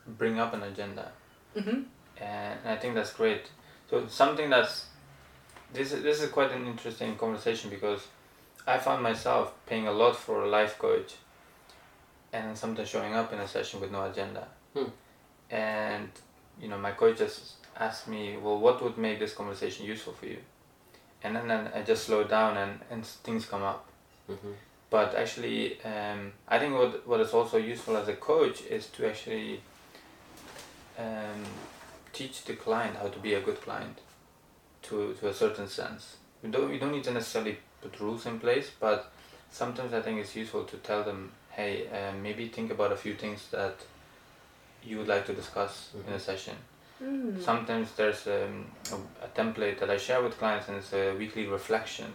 bring 0.08 0.40
up 0.40 0.54
an 0.54 0.64
agenda, 0.64 1.12
hmm 1.54 1.82
and 2.22 2.60
I 2.66 2.76
think 2.78 2.96
that's 2.96 3.12
great. 3.14 3.44
So 3.90 4.08
something 4.08 4.50
that's 4.50 4.86
this 5.74 5.92
is 5.92 6.04
this 6.04 6.22
is 6.22 6.30
quite 6.30 6.52
an 6.52 6.66
interesting 6.68 7.18
conversation 7.18 7.70
because 7.70 8.08
I 8.68 8.78
found 8.78 9.02
myself 9.04 9.54
paying 9.66 9.88
a 9.88 9.92
lot 9.92 10.16
for 10.16 10.44
a 10.44 10.48
life 10.50 10.78
coach, 10.80 11.16
and 12.36 12.58
sometimes 12.58 12.90
showing 12.90 13.14
up 13.20 13.34
in 13.34 13.40
a 13.40 13.48
session 13.48 13.80
with 13.82 13.92
no 13.98 14.02
agenda, 14.12 14.44
Hmm. 14.74 14.90
and 15.50 16.10
you 16.62 16.68
know 16.70 16.78
my 16.88 16.92
coach 17.02 17.18
just 17.26 17.40
asked 17.86 18.08
me, 18.16 18.22
well, 18.44 18.60
what 18.66 18.82
would 18.84 18.98
make 18.98 19.18
this 19.20 19.34
conversation 19.42 19.86
useful 19.94 20.14
for 20.20 20.28
you? 20.34 20.40
and 21.24 21.36
then, 21.36 21.48
then 21.48 21.64
I 21.78 21.82
just 21.92 22.04
slow 22.06 22.24
down 22.24 22.56
and, 22.64 22.74
and 22.92 23.04
things 23.26 23.46
come 23.54 23.64
up. 23.64 23.82
hmm 24.28 24.54
But 24.90 25.16
actually, 25.22 25.60
um, 25.94 26.20
I 26.54 26.60
think 26.60 26.74
what 26.80 26.92
what 27.12 27.20
is 27.26 27.34
also 27.34 27.58
useful 27.74 27.98
as 28.02 28.08
a 28.08 28.14
coach 28.32 28.58
is 28.78 28.84
to 28.96 29.00
actually 29.12 29.62
um, 30.98 31.44
teach 32.14 32.44
the 32.46 32.54
client 32.56 32.96
how 33.02 33.08
to 33.16 33.20
be 33.20 33.34
a 33.34 33.42
good 33.42 33.60
client, 33.62 33.98
to 34.84 35.14
to 35.20 35.28
a 35.30 35.34
certain 35.34 35.68
sense. 35.68 36.04
We 36.44 36.50
don't 36.52 36.72
you 36.74 36.80
don't 36.80 36.92
need 36.92 37.04
to 37.06 37.12
necessarily 37.14 37.58
put 37.82 38.00
rules 38.00 38.26
in 38.26 38.40
place, 38.40 38.72
but 38.80 39.12
sometimes 39.52 39.94
I 39.94 40.02
think 40.02 40.20
it's 40.20 40.36
useful 40.36 40.64
to 40.66 40.78
tell 40.78 41.04
them, 41.04 41.32
hey, 41.56 41.88
um, 41.98 42.22
maybe 42.22 42.48
think 42.50 42.72
about 42.72 42.92
a 42.92 42.96
few 42.96 43.14
things 43.16 43.48
that 43.52 43.76
you 44.84 44.98
would 44.98 45.08
like 45.08 45.26
to 45.26 45.34
discuss 45.34 45.92
in 46.08 46.14
a 46.14 46.20
session 46.20 46.56
Mm. 47.04 47.42
sometimes 47.42 47.88
there's 47.98 48.26
um, 48.28 48.66
a, 48.96 48.96
a 49.26 49.28
template 49.40 49.80
that 49.80 49.90
I 49.90 49.98
share 49.98 50.22
with 50.24 50.38
clients 50.38 50.70
and 50.70 50.78
it's 50.78 50.94
a 50.94 51.14
weekly 51.22 51.46
reflection 51.46 52.06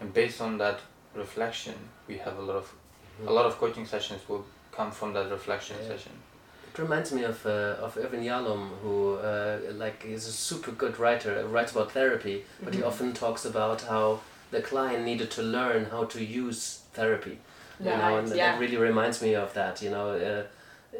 and 0.00 0.14
based 0.14 0.40
on 0.40 0.58
that 0.58 0.78
reflection 1.12 1.74
we 2.06 2.18
have 2.18 2.38
a 2.38 2.42
lot 2.42 2.56
of 2.62 2.72
a 3.26 3.32
lot 3.32 3.46
of 3.46 3.58
coaching 3.58 3.84
sessions 3.84 4.20
will 4.28 4.44
come 4.70 4.92
from 4.92 5.12
that 5.14 5.28
reflection 5.30 5.76
Yeah. 5.80 5.88
session 5.88 6.12
It 6.72 6.78
reminds 6.78 7.10
me 7.10 7.24
of 7.24 7.44
uh, 7.46 7.84
of 7.84 7.96
Irvin 7.96 8.22
Yalom, 8.22 8.62
who 8.82 8.96
uh, 9.30 9.58
like 9.84 9.98
is 10.16 10.26
a 10.28 10.32
super 10.48 10.70
good 10.82 10.94
writer. 11.02 11.30
uh, 11.38 11.42
Writes 11.54 11.72
about 11.72 11.90
therapy, 11.92 12.36
but 12.64 12.74
he 12.74 12.80
Mhm. 12.82 12.88
often 12.90 13.12
talks 13.12 13.44
about 13.44 13.78
how 13.92 14.20
the 14.54 14.62
client 14.70 15.02
needed 15.10 15.30
to 15.36 15.42
learn 15.42 15.82
how 15.94 16.04
to 16.14 16.18
use 16.44 16.60
therapy. 16.98 17.36
You 17.80 17.86
know, 17.86 18.18
and 18.18 18.28
yeah. 18.28 18.52
that 18.52 18.60
really 18.60 18.76
reminds 18.76 19.22
me 19.22 19.34
of 19.34 19.54
that. 19.54 19.82
You 19.82 19.90
know, 19.90 20.10
uh, 20.10 20.42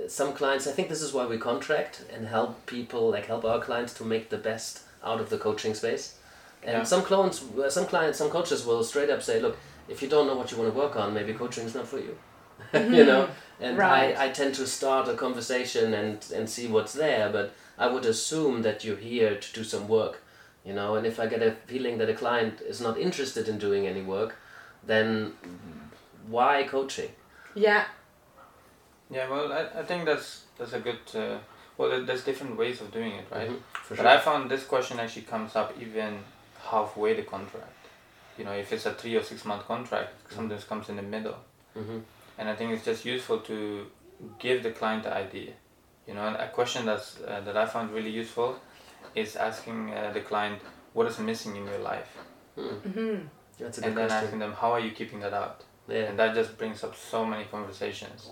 some 0.08 0.32
clients. 0.32 0.66
I 0.66 0.72
think 0.72 0.88
this 0.88 1.02
is 1.02 1.12
why 1.12 1.26
we 1.26 1.38
contract 1.38 2.04
and 2.12 2.26
help 2.26 2.66
people, 2.66 3.10
like 3.10 3.26
help 3.26 3.44
our 3.44 3.60
clients 3.60 3.94
to 3.94 4.04
make 4.04 4.28
the 4.30 4.38
best 4.38 4.82
out 5.04 5.20
of 5.20 5.28
the 5.30 5.38
coaching 5.38 5.74
space. 5.74 6.14
And 6.62 6.78
Yeah. 6.78 6.82
some 6.84 7.02
clients, 7.02 7.42
some 7.70 7.86
clients, 7.86 8.18
some 8.18 8.30
coaches 8.30 8.64
will 8.66 8.82
straight 8.84 9.10
up 9.10 9.22
say, 9.22 9.40
"Look, 9.40 9.56
if 9.88 10.02
you 10.02 10.08
don't 10.08 10.26
know 10.26 10.34
what 10.36 10.50
you 10.50 10.58
want 10.58 10.72
to 10.72 10.78
work 10.78 10.96
on, 10.96 11.14
maybe 11.14 11.32
coaching 11.32 11.64
is 11.66 11.74
not 11.74 11.86
for 11.88 11.98
you." 11.98 12.16
you 12.72 13.04
know, 13.04 13.28
and 13.60 13.78
Right. 13.78 14.16
I, 14.16 14.26
I 14.26 14.28
tend 14.30 14.54
to 14.56 14.66
start 14.66 15.08
a 15.08 15.14
conversation 15.14 15.94
and 15.94 16.18
and 16.34 16.50
see 16.50 16.66
what's 16.66 16.92
there, 16.92 17.30
but 17.30 17.52
I 17.78 17.86
would 17.86 18.04
assume 18.04 18.62
that 18.62 18.84
you're 18.84 18.96
here 19.12 19.36
to 19.36 19.52
do 19.52 19.64
some 19.64 19.86
work, 19.88 20.22
you 20.64 20.74
know. 20.74 20.96
And 20.96 21.06
if 21.06 21.18
I 21.20 21.26
get 21.26 21.42
a 21.42 21.52
feeling 21.66 21.98
that 21.98 22.08
a 22.08 22.14
client 22.14 22.60
is 22.60 22.80
not 22.80 22.98
interested 22.98 23.48
in 23.48 23.58
doing 23.58 23.86
any 23.86 24.02
work, 24.02 24.34
then 24.84 25.32
why 26.30 26.64
coaching? 26.64 27.10
Yeah. 27.54 27.84
yeah 29.10 29.28
well 29.28 29.52
I, 29.52 29.80
I 29.80 29.84
think 29.84 30.04
that's 30.04 30.44
that's 30.58 30.72
a 30.74 30.80
good 30.80 30.98
uh, 31.14 31.38
well 31.76 32.04
there's 32.04 32.24
different 32.24 32.56
ways 32.56 32.80
of 32.80 32.90
doing 32.92 33.12
it 33.12 33.26
right 33.30 33.48
Mhm, 33.50 33.58
for 33.72 33.94
but 33.96 34.02
sure. 34.02 34.08
I 34.08 34.18
found 34.18 34.50
this 34.50 34.64
question 34.64 34.98
actually 35.00 35.22
comes 35.22 35.56
up 35.56 35.72
even 35.80 36.18
halfway 36.70 37.14
the 37.14 37.22
contract 37.22 37.82
you 38.38 38.44
know 38.44 38.52
if 38.52 38.72
it's 38.72 38.86
a 38.86 38.92
three 38.94 39.16
or 39.16 39.22
six 39.22 39.44
month 39.44 39.64
contract 39.66 40.10
it 40.26 40.34
sometimes 40.34 40.64
comes 40.64 40.88
in 40.88 40.96
the 40.96 41.02
middle 41.02 41.38
Mhm. 41.76 42.02
and 42.38 42.48
I 42.48 42.54
think 42.56 42.72
it's 42.72 42.84
just 42.84 43.04
useful 43.04 43.38
to 43.40 43.86
give 44.38 44.62
the 44.62 44.70
client 44.72 45.02
the 45.04 45.14
idea. 45.14 45.52
You 46.08 46.14
know, 46.14 46.26
a 46.26 46.48
question 46.48 46.86
that's 46.86 47.20
uh, 47.20 47.40
that 47.44 47.56
I 47.56 47.66
found 47.66 47.90
really 47.92 48.10
useful 48.10 48.50
is 49.14 49.36
asking 49.36 49.92
uh, 49.94 50.10
the 50.12 50.20
client 50.20 50.58
what 50.94 51.06
is 51.06 51.18
missing 51.18 51.56
in 51.56 51.64
your 51.66 51.78
life, 51.92 52.10
Mm, 52.56 52.80
hmm 52.92 53.16
That's 53.58 53.78
a 53.78 53.80
good 53.80 53.88
and 53.88 53.96
then 53.98 54.08
question. 54.08 54.24
asking 54.24 54.38
them 54.40 54.52
how 54.60 54.70
are 54.72 54.80
you 54.80 54.90
keeping 54.92 55.20
that 55.20 55.32
out, 55.34 55.64
Yeah. 55.88 56.10
and 56.10 56.18
that 56.18 56.34
just 56.34 56.58
brings 56.58 56.84
up 56.84 56.94
so 56.96 57.24
many 57.24 57.44
conversations. 57.44 58.30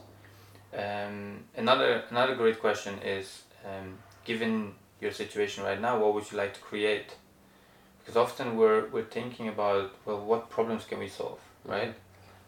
Um, 0.77 1.45
another 1.57 2.03
another 2.11 2.35
great 2.35 2.61
question 2.61 2.99
is, 3.03 3.43
um, 3.65 3.99
given 4.25 4.75
your 5.01 5.13
situation 5.13 5.65
right 5.65 5.81
now, 5.81 5.99
what 5.99 6.15
would 6.15 6.31
you 6.31 6.39
like 6.39 6.55
to 6.55 6.61
create? 6.61 7.17
because 8.07 8.17
often 8.17 8.57
we're 8.57 8.87
we're 8.93 9.03
thinking 9.11 9.49
about 9.49 9.91
well 10.05 10.21
what 10.25 10.49
problems 10.49 10.85
can 10.85 10.99
we 11.01 11.09
solve 11.09 11.41
right 11.65 11.93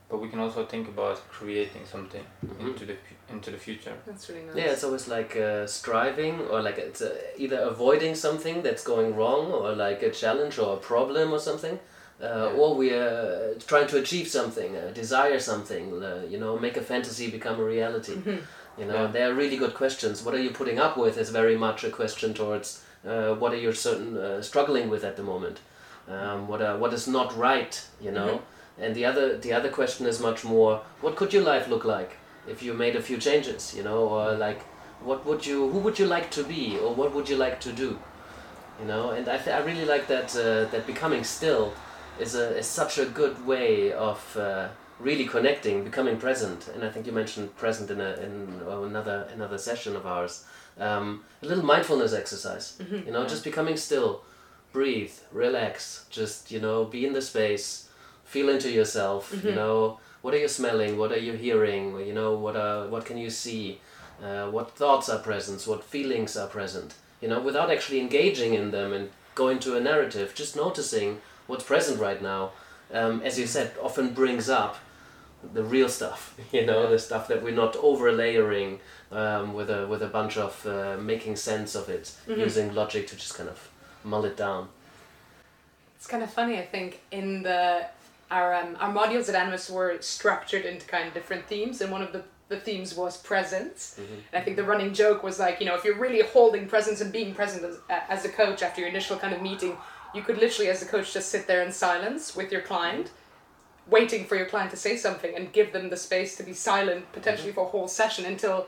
but 0.09 0.19
we 0.19 0.29
can 0.29 0.39
also 0.39 0.65
think 0.65 0.87
about 0.89 1.17
creating 1.31 1.85
something 1.85 2.25
Mhm. 2.47 2.61
into 2.61 2.87
the 2.87 2.97
into 3.29 3.51
the 3.51 3.59
future 3.59 3.97
That's 4.07 4.29
really 4.29 4.45
nice. 4.47 4.57
Yeah, 4.57 4.73
it's 4.73 4.85
always 4.85 5.09
like 5.09 5.37
uh, 5.37 5.67
striving 5.67 6.41
or 6.51 6.63
like 6.63 6.79
it's 6.79 7.03
uh, 7.03 7.13
either 7.37 7.59
avoiding 7.59 8.15
something 8.15 8.63
that's 8.63 8.85
going 8.85 9.17
wrong 9.17 9.53
or 9.53 9.75
like 9.75 10.03
a 10.07 10.11
challenge 10.11 10.59
or 10.59 10.75
a 10.77 10.81
problem 10.81 11.33
or 11.33 11.41
something. 11.41 11.79
Uh. 12.23 12.51
Or 12.57 12.75
we 12.75 12.91
are 12.91 13.55
trying 13.67 13.87
to 13.89 13.97
achieve 13.99 14.27
something, 14.29 14.77
uh, 14.77 14.91
desire 14.93 15.39
something, 15.39 16.03
uh, 16.03 16.23
you 16.29 16.39
know, 16.39 16.59
make 16.59 16.77
a 16.77 16.83
fantasy 16.83 17.31
become 17.31 17.61
a 17.61 17.65
reality. 17.65 18.15
Mhm. 18.17 18.39
You 18.79 18.85
know, 18.87 19.03
Yeah. 19.03 19.13
they 19.13 19.23
are 19.23 19.35
really 19.35 19.57
good 19.57 19.75
questions. 19.75 20.25
What 20.25 20.35
are 20.35 20.43
you 20.47 20.51
putting 20.51 20.79
up 20.81 20.97
with 20.97 21.17
is 21.19 21.31
very 21.31 21.57
much 21.57 21.85
a 21.85 21.91
question 21.91 22.35
towards 22.35 22.81
uh, 23.07 23.35
what 23.41 23.53
are 23.53 23.57
you 23.65 23.73
certain 23.73 24.17
uh, 24.19 24.43
struggling 24.43 24.91
with 24.91 25.05
at 25.05 25.15
the 25.17 25.23
moment. 25.23 25.59
Um, 26.11 26.49
what 26.49 26.61
are, 26.61 26.77
what 26.77 26.93
is 26.93 27.07
not 27.07 27.37
right, 27.37 27.81
you 28.01 28.11
know. 28.11 28.41
And 28.81 28.95
the 28.95 29.05
other 29.05 29.37
the 29.37 29.53
other 29.53 29.71
question 29.71 30.07
is 30.07 30.19
much 30.21 30.45
more: 30.45 30.81
What 31.01 31.15
could 31.17 31.33
your 31.33 31.45
life 31.55 31.69
look 31.69 31.85
like 31.85 32.11
if 32.49 32.63
you 32.63 32.75
made 32.75 32.97
a 32.97 33.03
few 33.03 33.19
changes, 33.19 33.75
you 33.77 33.83
know, 33.85 34.01
or 34.09 34.33
like 34.49 34.61
what 35.05 35.25
would 35.27 35.47
you 35.47 35.69
who 35.73 35.79
would 35.79 35.99
you 35.99 36.07
like 36.07 36.29
to 36.31 36.43
be 36.43 36.79
or 36.83 36.95
what 36.95 37.13
would 37.15 37.29
you 37.29 37.37
like 37.37 37.61
to 37.61 37.73
do, 37.73 37.91
you 38.81 38.87
know? 38.87 39.11
And 39.11 39.29
I, 39.29 39.37
th- 39.39 39.55
I 39.57 39.61
really 39.65 39.85
like 39.85 40.07
that 40.09 40.35
uh, 40.37 40.65
that 40.73 40.87
becoming 40.87 41.25
still 41.25 41.73
is 42.21 42.35
a 42.35 42.57
is 42.59 42.67
such 42.67 42.99
a 42.99 43.07
good 43.07 43.47
way 43.47 43.93
of 43.93 44.37
uh, 44.37 44.69
really 45.01 45.25
connecting, 45.25 45.85
becoming 45.85 46.17
present. 46.17 46.69
And 46.69 46.85
I 46.85 46.91
think 46.91 47.07
you 47.07 47.13
mentioned 47.13 47.57
present 47.57 47.91
in 47.91 48.01
a 48.01 48.13
in 48.15 48.61
uh, 48.67 48.83
another 48.83 49.29
another 49.33 49.59
session 49.59 49.97
of 49.97 50.07
ours. 50.07 50.45
Um, 50.79 51.25
a 51.43 51.47
little 51.47 51.65
mindfulness 51.65 52.13
exercise, 52.13 52.81
you 53.07 53.11
know, 53.11 53.27
just 53.27 53.43
becoming 53.43 53.77
still, 53.77 54.23
breathe, 54.73 55.13
relax, 55.33 56.07
just 56.09 56.53
you 56.53 56.61
know, 56.61 56.85
be 56.85 57.05
in 57.05 57.13
the 57.15 57.23
space, 57.23 57.89
feel 58.25 58.49
into 58.49 58.71
yourself. 58.71 59.35
You 59.45 59.55
know, 59.57 59.99
what 60.23 60.35
are 60.35 60.39
you 60.39 60.49
smelling? 60.49 60.97
What 60.97 61.11
are 61.11 61.19
you 61.19 61.33
hearing? 61.33 61.99
You 62.07 62.13
know, 62.15 62.35
what 62.35 62.57
are 62.57 62.87
what 62.89 63.05
can 63.05 63.19
you 63.19 63.31
see? 63.31 63.81
Uh, 64.23 64.51
what 64.51 64.77
thoughts 64.77 65.09
are 65.09 65.19
present? 65.19 65.67
What 65.67 65.85
feelings 65.85 66.37
are 66.37 66.49
present? 66.49 66.95
You 67.21 67.29
know, 67.29 67.41
without 67.41 67.71
actually 67.71 68.01
engaging 68.01 68.55
in 68.55 68.71
them 68.71 68.93
and 68.93 69.11
going 69.35 69.59
to 69.61 69.77
a 69.77 69.81
narrative, 69.81 70.33
just 70.35 70.57
noticing 70.57 71.21
what's 71.49 71.65
present 71.65 72.01
right 72.01 72.23
now. 72.23 72.53
Um, 72.93 73.21
as 73.23 73.39
you 73.39 73.47
said, 73.47 73.73
often 73.83 74.15
brings 74.15 74.49
up 74.49 74.79
the 75.53 75.65
real 75.65 75.89
stuff. 75.89 76.37
You 76.53 76.65
know, 76.65 76.89
the 76.89 76.99
stuff 76.99 77.29
that 77.29 77.43
we're 77.43 77.55
not 77.55 77.77
over 77.77 78.11
layering 78.13 78.81
um, 79.11 79.53
with 79.53 79.69
a 79.71 79.87
with 79.87 80.03
a 80.03 80.07
bunch 80.07 80.37
of 80.37 80.65
uh, 80.67 80.97
making 80.99 81.37
sense 81.37 81.75
of 81.75 81.89
it, 81.89 82.15
using 82.27 82.75
logic 82.75 83.07
to 83.09 83.17
just 83.17 83.35
kind 83.35 83.49
of 83.49 83.69
mull 84.05 84.25
it 84.25 84.37
down. 84.37 84.69
It's 85.97 86.07
kind 86.07 86.23
of 86.23 86.31
funny, 86.31 86.59
I 86.59 86.65
think, 86.65 87.01
in 87.11 87.43
the 87.43 87.87
our 88.31 88.55
um, 88.55 88.77
our 88.81 88.93
modules 88.93 89.29
at 89.29 89.35
Animas 89.35 89.69
were 89.71 89.99
structured 90.01 90.65
into 90.65 90.87
kind 90.87 91.09
of 91.09 91.13
different 91.15 91.47
themes, 91.47 91.81
and 91.81 91.91
one 91.93 92.03
of 92.03 92.13
the 92.13 92.23
the 92.49 92.59
themes 92.59 92.95
was 92.95 93.17
presence. 93.19 93.99
And 94.33 94.41
I 94.41 94.43
think 94.43 94.57
the 94.57 94.65
running 94.65 94.95
joke 94.95 95.23
was 95.23 95.39
like, 95.39 95.61
you 95.61 95.67
know, 95.67 95.75
if 95.75 95.85
you're 95.85 95.99
really 95.99 96.23
holding 96.23 96.67
presence 96.67 97.03
and 97.03 97.13
being 97.13 97.35
present 97.35 97.63
as, 97.65 97.79
as 98.09 98.25
a 98.25 98.31
coach 98.31 98.63
after 98.63 98.81
your 98.81 98.89
initial 98.89 99.19
kind 99.19 99.35
of 99.35 99.43
meeting, 99.43 99.77
you 100.15 100.23
could 100.23 100.39
literally, 100.39 100.71
as 100.71 100.83
a 100.83 100.87
coach, 100.87 101.13
just 101.13 101.29
sit 101.31 101.47
there 101.47 101.63
in 101.63 101.73
silence 101.73 102.35
with 102.37 102.51
your 102.53 102.63
client, 102.63 103.11
waiting 103.89 104.25
for 104.27 104.37
your 104.37 104.47
client 104.47 104.71
to 104.71 104.77
say 104.77 104.97
something 104.97 105.35
and 105.35 105.53
give 105.53 105.73
them 105.73 105.91
the 105.91 105.97
space 105.97 106.37
to 106.37 106.43
be 106.43 106.53
silent, 106.53 107.11
potentially 107.13 107.53
for 107.53 107.65
a 107.67 107.69
whole 107.69 107.89
session 107.89 108.25
until 108.25 108.67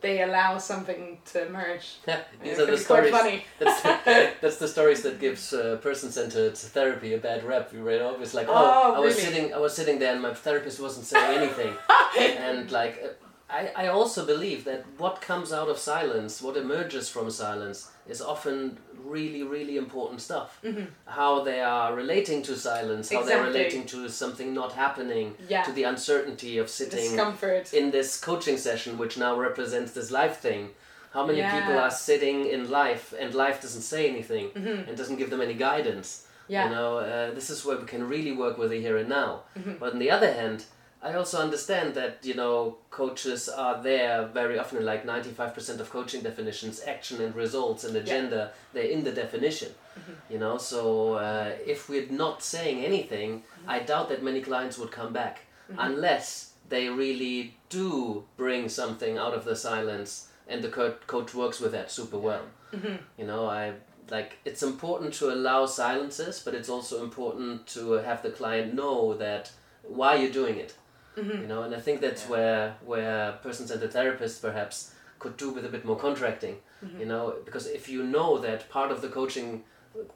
they 0.00 0.22
allow 0.22 0.56
something 0.58 1.18
to 1.26 1.46
emerge. 1.46 1.96
Yeah, 2.06 2.20
these 2.42 2.58
are 2.58 2.66
the 2.66 2.78
stories. 2.78 3.10
funny. 3.10 3.44
That's 3.58 3.82
the, 3.82 3.98
that's 4.40 4.56
the 4.56 4.68
stories 4.68 5.02
that 5.02 5.20
gives 5.20 5.52
uh, 5.52 5.76
person-centered 5.82 6.56
therapy 6.56 7.12
a 7.14 7.18
bad 7.18 7.44
rep. 7.44 7.72
You 7.72 7.80
know, 7.84 8.16
it's 8.20 8.34
like, 8.34 8.48
oh, 8.48 8.52
Oh, 8.54 8.94
I 8.94 8.98
was 8.98 9.14
really? 9.16 9.26
sitting, 9.34 9.54
I 9.54 9.58
was 9.58 9.74
sitting 9.74 9.98
there, 9.98 10.12
and 10.14 10.22
my 10.22 10.32
therapist 10.34 10.80
wasn't 10.80 11.06
saying 11.06 11.38
anything, 11.38 11.74
and 12.18 12.70
like, 12.70 13.00
uh, 13.04 13.08
I, 13.50 13.70
I 13.74 13.86
also 13.88 14.26
believe 14.26 14.64
that 14.64 14.84
what 14.98 15.20
comes 15.22 15.52
out 15.52 15.68
of 15.68 15.78
silence, 15.78 16.42
what 16.42 16.56
emerges 16.56 17.08
from 17.08 17.30
silence, 17.30 17.90
is 18.06 18.20
often 18.20 18.78
really, 19.02 19.42
really 19.42 19.76
important 19.78 20.20
stuff. 20.20 20.60
How 21.06 21.42
they 21.44 21.60
are 21.60 21.94
relating 21.94 22.42
to 22.42 22.56
silence, 22.56 23.10
how 23.10 23.22
they're 23.22 23.38
Mm-hmm. 23.38 23.46
Relating 23.54 23.86
to 23.86 24.08
something 24.08 24.52
not 24.52 24.72
happening, 24.72 25.34
Yeah. 25.48 25.62
to 25.62 25.72
the 25.72 25.84
uncertainty 25.84 26.58
of 26.58 26.68
sitting 26.68 26.98
Discomfort. 27.10 27.72
in 27.72 27.90
this 27.90 28.20
coaching 28.20 28.58
session, 28.58 28.98
which 28.98 29.16
now 29.16 29.34
represents 29.38 29.92
this 29.92 30.10
life 30.10 30.38
thing. 30.40 30.70
How 31.14 31.24
many 31.26 31.40
people 31.40 31.78
are 31.78 31.90
sitting 31.90 32.46
in 32.46 32.70
life 32.70 33.14
and 33.18 33.34
life 33.34 33.62
doesn't 33.62 33.80
say 33.82 34.08
anything 34.10 34.50
and 34.54 34.94
doesn't 34.96 35.16
give 35.16 35.30
them 35.30 35.40
any 35.40 35.54
guidance? 35.54 36.08
Mm-hmm. 36.24 36.52
Yeah. 36.52 36.64
You 36.64 36.74
know, 36.74 36.98
uh, 36.98 37.30
this 37.34 37.48
is 37.50 37.64
where 37.64 37.78
we 37.78 37.84
can 37.86 38.06
really 38.08 38.32
work 38.32 38.56
with 38.58 38.70
the 38.70 38.80
here 38.80 38.98
and 38.98 39.08
now. 39.08 39.30
Mm-hmm. 39.58 39.74
But 39.80 39.92
on 39.94 39.98
the 39.98 40.10
other 40.10 40.32
hand, 40.32 40.64
I 41.02 41.14
also 41.14 41.38
understand 41.38 41.94
that, 41.94 42.18
you 42.22 42.34
know, 42.34 42.78
coaches 42.90 43.48
are 43.48 43.80
there 43.82 44.26
very 44.26 44.58
often, 44.58 44.84
like 44.84 45.06
95% 45.06 45.78
of 45.78 45.90
coaching 45.90 46.22
definitions, 46.22 46.82
action 46.86 47.20
and 47.22 47.34
results 47.36 47.84
and 47.84 47.96
agenda, 47.96 48.52
they're 48.72 48.90
in 48.90 49.04
the 49.04 49.12
definition. 49.12 49.68
Mm-hmm. 49.98 50.32
You 50.32 50.38
know, 50.40 50.58
so 50.58 51.14
uh, 51.14 51.52
if 51.64 51.88
we're 51.88 52.10
not 52.10 52.42
saying 52.42 52.84
anything, 52.84 53.42
Mm-hmm. 53.58 53.70
I 53.70 53.78
doubt 53.80 54.08
that 54.08 54.22
many 54.22 54.40
clients 54.40 54.78
would 54.78 54.90
come 54.90 55.12
back 55.12 55.40
unless 55.76 56.52
they 56.68 56.88
really 56.88 57.54
do 57.68 58.24
bring 58.36 58.68
something 58.68 59.18
out 59.18 59.34
of 59.34 59.44
the 59.44 59.54
silence 59.56 60.28
and 60.48 60.62
the 60.62 60.68
co- 60.68 60.96
coach 61.06 61.34
works 61.34 61.60
with 61.60 61.72
that 61.72 61.90
super 61.90 62.18
well. 62.18 62.42
Mm-hmm. 62.72 62.96
You 63.18 63.26
know, 63.26 63.46
I 63.46 63.74
like 64.10 64.38
it's 64.44 64.62
important 64.62 65.12
to 65.14 65.30
allow 65.32 65.66
silences, 65.66 66.40
but 66.44 66.54
it's 66.54 66.68
also 66.70 67.02
important 67.02 67.66
to 67.68 67.92
have 67.92 68.22
the 68.22 68.30
client 68.30 68.74
know 68.74 69.14
that 69.14 69.52
why 69.82 70.14
you're 70.16 70.32
doing 70.32 70.56
it. 70.56 70.74
Mm-hmm. 71.16 71.42
You 71.42 71.46
know, 71.48 71.62
and 71.62 71.74
I 71.74 71.80
think 71.80 72.00
that's 72.00 72.22
Yeah. 72.24 72.30
where 72.30 72.76
where 72.84 73.32
person-centered 73.42 73.92
therapists 73.92 74.40
perhaps 74.40 74.92
could 75.18 75.36
do 75.36 75.50
with 75.50 75.64
a 75.64 75.68
bit 75.68 75.84
more 75.84 75.96
contracting. 75.96 76.56
Mm-hmm. 76.84 77.00
You 77.00 77.06
know, 77.06 77.34
because 77.44 77.66
if 77.66 77.88
you 77.88 78.02
know 78.04 78.38
that 78.38 78.68
part 78.70 78.90
of 78.92 79.00
the 79.00 79.08
coaching 79.08 79.64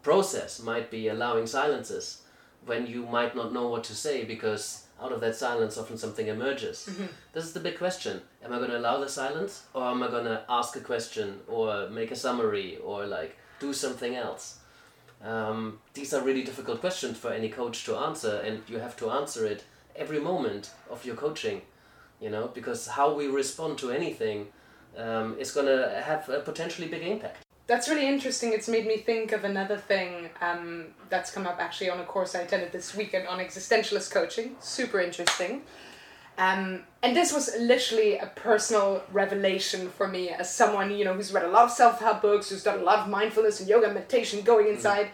process 0.03 0.63
might 0.63 0.91
be 0.91 1.09
allowing 1.09 1.47
silences 1.47 2.23
when 2.67 2.87
you 2.87 3.05
might 3.07 3.35
not 3.35 3.53
know 3.53 3.67
what 3.69 3.83
to 3.85 3.95
say 3.95 4.25
because 4.25 4.85
out 5.03 5.11
of 5.11 5.21
that 5.21 5.35
silence 5.35 5.77
often 5.77 5.99
something 5.99 6.29
emerges. 6.29 6.87
Mm-hmm. 6.89 7.07
This 7.33 7.45
is 7.45 7.53
the 7.53 7.61
big 7.61 7.77
question. 7.79 8.23
Am 8.45 8.53
I 8.53 8.59
going 8.59 8.71
to 8.71 8.79
allow 8.79 9.01
the 9.01 9.09
silence 9.09 9.65
or 9.75 9.83
am 9.85 10.03
I 10.03 10.09
going 10.09 10.27
to 10.27 10.45
ask 10.49 10.77
a 10.77 10.81
question 10.81 11.41
or 11.49 11.89
make 11.91 12.13
a 12.13 12.17
summary 12.17 12.79
or 12.85 13.07
like 13.07 13.37
do 13.59 13.73
something 13.73 14.15
else? 14.15 14.59
Um, 15.25 15.81
these 15.95 16.15
are 16.15 16.23
really 16.23 16.45
difficult 16.45 16.81
questions 16.81 17.19
for 17.19 17.33
any 17.33 17.49
coach 17.49 17.85
to 17.87 17.97
answer 17.97 18.41
and 18.45 18.63
you 18.69 18.79
have 18.79 18.97
to 18.99 19.11
answer 19.11 19.45
it 19.47 19.65
every 19.97 20.21
moment 20.21 20.71
of 20.91 21.05
your 21.05 21.17
coaching, 21.17 21.63
you 22.21 22.31
know, 22.31 22.49
because 22.49 22.87
how 22.87 23.15
we 23.15 23.27
respond 23.27 23.79
to 23.79 23.91
anything 23.91 24.49
um, 24.97 25.37
is 25.39 25.53
going 25.53 25.67
to 25.67 26.03
have 26.05 26.29
a 26.29 26.41
potentially 26.41 26.89
big 26.89 27.03
impact. 27.03 27.45
That's 27.67 27.89
really 27.89 28.07
interesting. 28.07 28.53
It's 28.53 28.69
made 28.69 28.87
me 28.87 28.99
think 28.99 29.33
of 29.33 29.45
another 29.45 29.77
thing 29.77 30.31
um, 30.41 30.87
that's 31.09 31.31
come 31.31 31.47
up 31.47 31.59
actually 31.61 31.91
on 31.91 32.01
a 32.01 32.05
course 32.05 32.35
I 32.35 32.41
attended 32.41 32.73
this 32.73 32.95
weekend 32.95 33.29
on 33.29 33.39
existentialist 33.39 34.11
coaching. 34.11 34.57
Super 34.61 35.01
interesting. 35.01 35.63
Um, 36.39 36.85
and 37.03 37.15
this 37.15 37.33
was 37.33 37.51
literally 37.59 38.17
a 38.19 38.27
personal 38.27 39.03
revelation 39.13 39.91
for 39.91 40.09
me 40.09 40.31
as 40.31 40.53
someone 40.53 40.91
you 40.91 41.05
know 41.05 41.13
who's 41.15 41.33
read 41.33 41.45
a 41.45 41.49
lot 41.51 41.65
of 41.65 41.71
self 41.71 42.01
help 42.01 42.23
books, 42.23 42.49
who's 42.49 42.63
done 42.63 42.81
a 42.81 42.83
lot 42.83 43.01
of 43.01 43.09
mindfulness 43.09 43.61
and 43.61 43.69
yoga 43.69 43.89
meditation, 43.89 44.41
going 44.43 44.69
inside. 44.69 45.11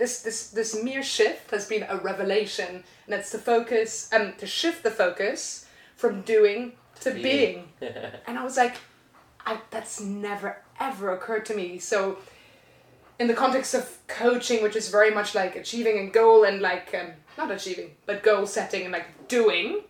This 0.00 0.22
this 0.22 0.48
this 0.48 0.82
mere 0.82 1.02
shift 1.02 1.50
has 1.50 1.66
been 1.66 1.84
a 1.86 1.96
revelation, 1.98 2.84
and 3.04 3.14
it's 3.14 3.30
to 3.32 3.38
focus 3.38 4.08
um 4.16 4.32
to 4.38 4.46
shift 4.46 4.82
the 4.82 4.90
focus 4.90 5.66
from 5.94 6.22
doing 6.22 6.72
to 7.00 7.10
Being. 7.10 7.22
being. 7.78 7.92
And 8.26 8.38
I 8.38 8.42
was 8.42 8.56
like, 8.56 8.76
I, 9.44 9.60
that's 9.70 10.00
never 10.00 10.62
ever 10.78 11.12
occurred 11.12 11.44
to 11.46 11.54
me. 11.54 11.78
So, 11.78 12.16
in 13.18 13.26
the 13.28 13.34
context 13.34 13.74
of 13.74 13.98
coaching, 14.08 14.62
which 14.62 14.74
is 14.74 14.88
very 14.88 15.10
much 15.10 15.34
like 15.34 15.54
achieving 15.54 15.96
a 15.98 16.10
goal 16.10 16.44
and 16.44 16.62
like 16.62 16.94
um, 16.94 17.08
not 17.36 17.50
achieving, 17.50 17.90
but 18.06 18.22
goal 18.22 18.46
setting 18.46 18.82
and 18.84 18.92
like 18.92 19.28
doing, 19.28 19.82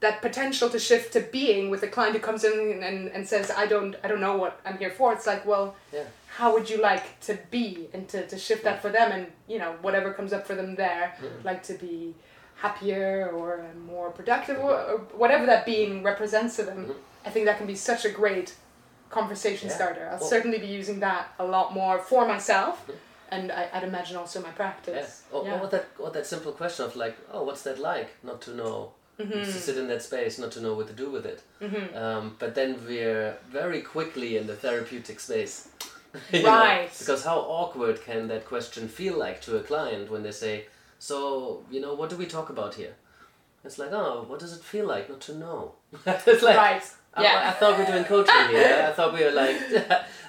that 0.00 0.22
potential 0.22 0.68
to 0.70 0.78
shift 0.78 1.12
to 1.12 1.20
being 1.20 1.70
with 1.70 1.82
a 1.82 1.88
client 1.88 2.14
who 2.16 2.20
comes 2.22 2.42
in 2.44 2.82
and, 2.82 3.08
and 3.08 3.28
says, 3.28 3.50
I 3.50 3.66
don't 3.66 3.96
I 4.02 4.08
don't 4.08 4.20
know 4.20 4.36
what 4.36 4.60
I'm 4.64 4.78
here 4.78 4.90
for. 4.90 5.12
It's 5.12 5.26
like, 5.26 5.44
well, 5.46 5.74
Yeah. 5.92 6.04
how 6.38 6.52
would 6.54 6.70
you 6.70 6.78
like 6.80 7.20
to 7.28 7.38
be 7.50 7.88
and 7.92 8.08
to, 8.08 8.26
to 8.26 8.38
shift 8.38 8.64
that 8.64 8.80
for 8.82 8.90
them 8.90 9.12
and 9.12 9.26
you 9.46 9.58
know 9.58 9.72
whatever 9.82 10.12
comes 10.12 10.32
up 10.32 10.46
for 10.46 10.54
them 10.54 10.74
there, 10.76 11.14
like 11.44 11.62
to 11.64 11.74
be 11.74 12.14
happier 12.56 13.30
or 13.34 13.64
more 13.86 14.10
productive 14.10 14.58
or, 14.58 14.72
mm-hmm. 14.72 14.92
or 14.94 14.98
whatever 15.18 15.44
that 15.46 15.64
being 15.66 16.02
represents 16.02 16.56
to 16.56 16.62
them. 16.62 16.84
Mm-hmm. 16.84 17.26
I 17.26 17.30
think 17.30 17.44
that 17.46 17.58
can 17.58 17.66
be 17.66 17.74
such 17.74 18.04
a 18.04 18.10
great 18.10 18.54
conversation 19.10 19.68
Yeah. 19.68 19.74
starter. 19.74 20.08
I'll 20.10 20.18
Well- 20.20 20.28
certainly 20.28 20.58
be 20.58 20.66
using 20.66 21.00
that 21.00 21.32
a 21.38 21.44
lot 21.44 21.72
more 21.74 21.98
for 21.98 22.26
myself, 22.26 22.88
and 23.30 23.50
I, 23.52 23.68
I'd 23.72 23.84
imagine 23.84 24.16
also 24.16 24.40
my 24.40 24.48
Yeah. 24.48 24.54
practice. 24.62 25.22
Or, 25.32 25.44
Yeah. 25.44 25.60
or 25.60 25.66
that 25.68 25.86
or 25.98 26.10
that 26.10 26.26
simple 26.26 26.52
question 26.52 26.84
of 26.86 26.96
like, 26.96 27.16
oh, 27.32 27.42
what's 27.44 27.62
that 27.62 27.78
like? 27.78 28.08
Not 28.22 28.40
to 28.42 28.50
know. 28.52 28.92
Mm-hmm. 29.20 29.42
To 29.42 29.52
sit 29.52 29.76
in 29.76 29.86
that 29.88 30.02
space, 30.02 30.38
not 30.38 30.50
to 30.52 30.60
know 30.60 30.74
what 30.74 30.86
to 30.86 30.92
do 30.94 31.10
with 31.10 31.26
it. 31.26 31.42
Um, 31.96 32.36
but 32.38 32.54
then 32.54 32.78
we're 32.86 33.36
very 33.50 33.82
quickly 33.82 34.36
in 34.38 34.46
the 34.46 34.56
therapeutic 34.56 35.20
space. 35.20 35.68
You 36.32 36.42
know? 36.42 36.48
Right. 36.48 36.90
Because 36.98 37.22
how 37.24 37.38
awkward 37.38 38.02
can 38.02 38.26
that 38.28 38.44
question 38.44 38.88
feel 38.88 39.16
like 39.16 39.40
to 39.42 39.56
a 39.58 39.62
client 39.62 40.10
when 40.10 40.22
they 40.24 40.32
say, 40.32 40.64
"So, 40.98 41.62
you 41.70 41.80
know, 41.80 41.94
what 41.94 42.10
do 42.10 42.16
we 42.16 42.26
talk 42.26 42.50
about 42.50 42.74
here?" 42.74 42.94
It's 43.64 43.78
like, 43.78 43.92
"Oh, 43.92 44.24
what 44.28 44.40
does 44.40 44.52
it 44.52 44.64
feel 44.64 44.86
like 44.88 45.08
not 45.08 45.20
to 45.28 45.34
know?" 45.36 45.74
it's 46.06 46.42
like, 46.42 46.56
right. 46.56 46.82
I, 47.14 47.22
Yeah. 47.22 47.48
I 47.50 47.52
thought 47.52 47.78
we 47.78 47.84
were 47.84 47.90
doing 47.92 48.04
coaching 48.04 48.48
here. 48.56 48.86
I 48.88 48.92
thought 48.92 49.12
we 49.18 49.22
were 49.24 49.30
like, 49.44 49.56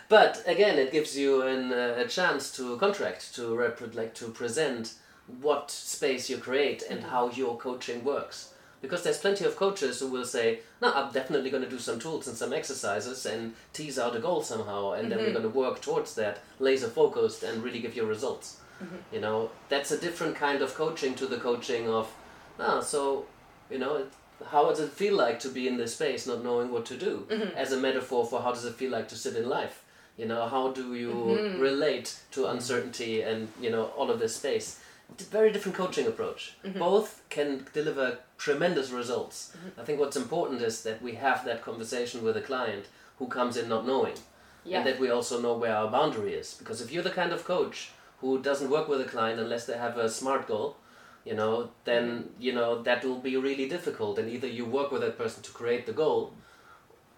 but 0.08 0.44
again, 0.46 0.78
it 0.78 0.92
gives 0.92 1.18
you 1.18 1.42
an, 1.54 1.72
uh, 1.74 1.96
a 1.98 2.08
chance 2.08 2.52
to 2.58 2.78
contract, 2.78 3.34
to 3.36 3.56
rep- 3.56 3.96
like 3.96 4.14
to 4.22 4.26
present 4.30 4.94
what 5.42 5.72
space 5.72 6.30
you 6.30 6.38
create 6.38 6.84
and 6.92 7.00
how 7.04 7.30
your 7.30 7.58
coaching 7.58 8.04
works. 8.04 8.54
Because 8.82 9.04
there's 9.04 9.20
plenty 9.20 9.46
of 9.46 9.56
coaches 9.56 10.00
who 10.00 10.08
will 10.08 10.26
say, 10.26 10.62
"No, 10.82 10.92
I'm 10.92 11.12
definitely 11.12 11.52
going 11.52 11.64
to 11.64 11.70
do 11.70 11.80
some 11.80 12.00
tools 12.00 12.28
and 12.28 12.36
some 12.36 12.54
exercises 12.54 13.26
and 13.26 13.54
tease 13.74 14.00
out 14.00 14.16
a 14.16 14.20
goal 14.20 14.42
somehow, 14.42 14.94
and 14.94 15.12
then 15.12 15.20
we're 15.20 15.26
mm-hmm. 15.26 15.34
going 15.34 15.52
to 15.52 15.60
work 15.60 15.82
towards 15.82 16.16
that, 16.16 16.40
laser 16.60 16.88
focused, 16.88 17.44
and 17.44 17.64
really 17.64 17.80
give 17.80 17.96
you 17.96 18.06
results." 18.06 18.58
Mm-hmm. 18.84 19.16
You 19.16 19.22
know, 19.22 19.52
that's 19.70 19.92
a 19.92 19.98
different 19.98 20.36
kind 20.36 20.62
of 20.62 20.74
coaching 20.74 21.14
to 21.16 21.28
the 21.28 21.38
coaching 21.38 21.88
of, 21.88 22.12
ah, 22.60 22.82
so, 22.82 23.26
you 23.70 23.78
know, 23.78 24.08
how 24.48 24.70
does 24.70 24.80
it 24.80 24.92
feel 24.92 25.16
like 25.16 25.40
to 25.42 25.50
be 25.50 25.68
in 25.68 25.78
this 25.78 25.94
space 25.94 26.26
not 26.26 26.44
knowing 26.44 26.72
what 26.72 26.86
to 26.88 26.98
do? 26.98 27.28
Mm-hmm. 27.30 27.56
As 27.56 27.72
a 27.72 27.78
metaphor 27.78 28.26
for 28.26 28.42
how 28.42 28.52
does 28.52 28.66
it 28.66 28.76
feel 28.76 28.92
like 28.92 29.08
to 29.10 29.16
sit 29.16 29.36
in 29.36 29.48
life. 29.48 29.84
You 30.18 30.26
know 30.28 30.48
how 30.48 30.72
do 30.72 30.94
you 30.94 31.58
relate 31.58 32.20
to 32.32 32.48
uncertainty 32.48 33.22
and 33.22 33.48
you 33.60 33.70
know 33.70 33.86
all 33.98 34.12
of 34.12 34.20
this 34.20 34.36
space? 34.36 34.80
D- 35.18 35.26
very 35.32 35.52
different 35.52 35.78
coaching 35.78 36.06
approach. 36.06 36.58
Both 36.78 37.22
can 37.30 37.66
deliver 37.74 38.20
tremendous 38.42 38.90
results. 38.90 39.56
I 39.78 39.84
think 39.84 40.00
what's 40.00 40.18
important 40.18 40.62
is 40.62 40.82
that 40.82 41.02
we 41.02 41.14
have 41.14 41.46
that 41.46 41.62
conversation 41.62 42.24
with 42.24 42.36
a 42.36 42.42
client 42.42 42.86
who 43.20 43.28
comes 43.28 43.56
in 43.56 43.70
not 43.70 43.86
knowing. 43.86 44.16
Yeah. 44.64 44.78
and 44.78 44.88
that 44.88 45.00
we 45.00 45.10
also 45.10 45.42
know 45.42 45.56
where 45.58 45.76
our 45.76 45.90
boundary 45.90 46.34
is. 46.34 46.54
Because 46.54 46.82
if 46.82 46.92
you're 46.92 47.02
the 47.10 47.18
kind 47.22 47.32
of 47.32 47.46
coach 47.46 47.92
who 48.20 48.40
doesn't 48.40 48.70
work 48.70 48.88
with 48.88 49.02
a 49.02 49.06
client 49.06 49.40
unless 49.40 49.66
they 49.66 49.78
have 49.78 49.98
a 49.98 50.08
smart 50.08 50.48
goal 50.48 50.78
you 51.26 51.36
know 51.36 51.70
then 51.84 52.30
you 52.40 52.54
know 52.54 52.82
that 52.84 53.04
will 53.04 53.20
be 53.20 53.38
really 53.38 53.68
difficult. 53.68 54.20
And 54.20 54.30
either 54.30 54.48
you 54.48 54.66
work 54.66 54.92
with 54.92 55.02
that 55.02 55.18
person 55.18 55.44
to 55.44 55.52
create 55.52 55.86
the 55.86 55.94
goal 55.94 56.34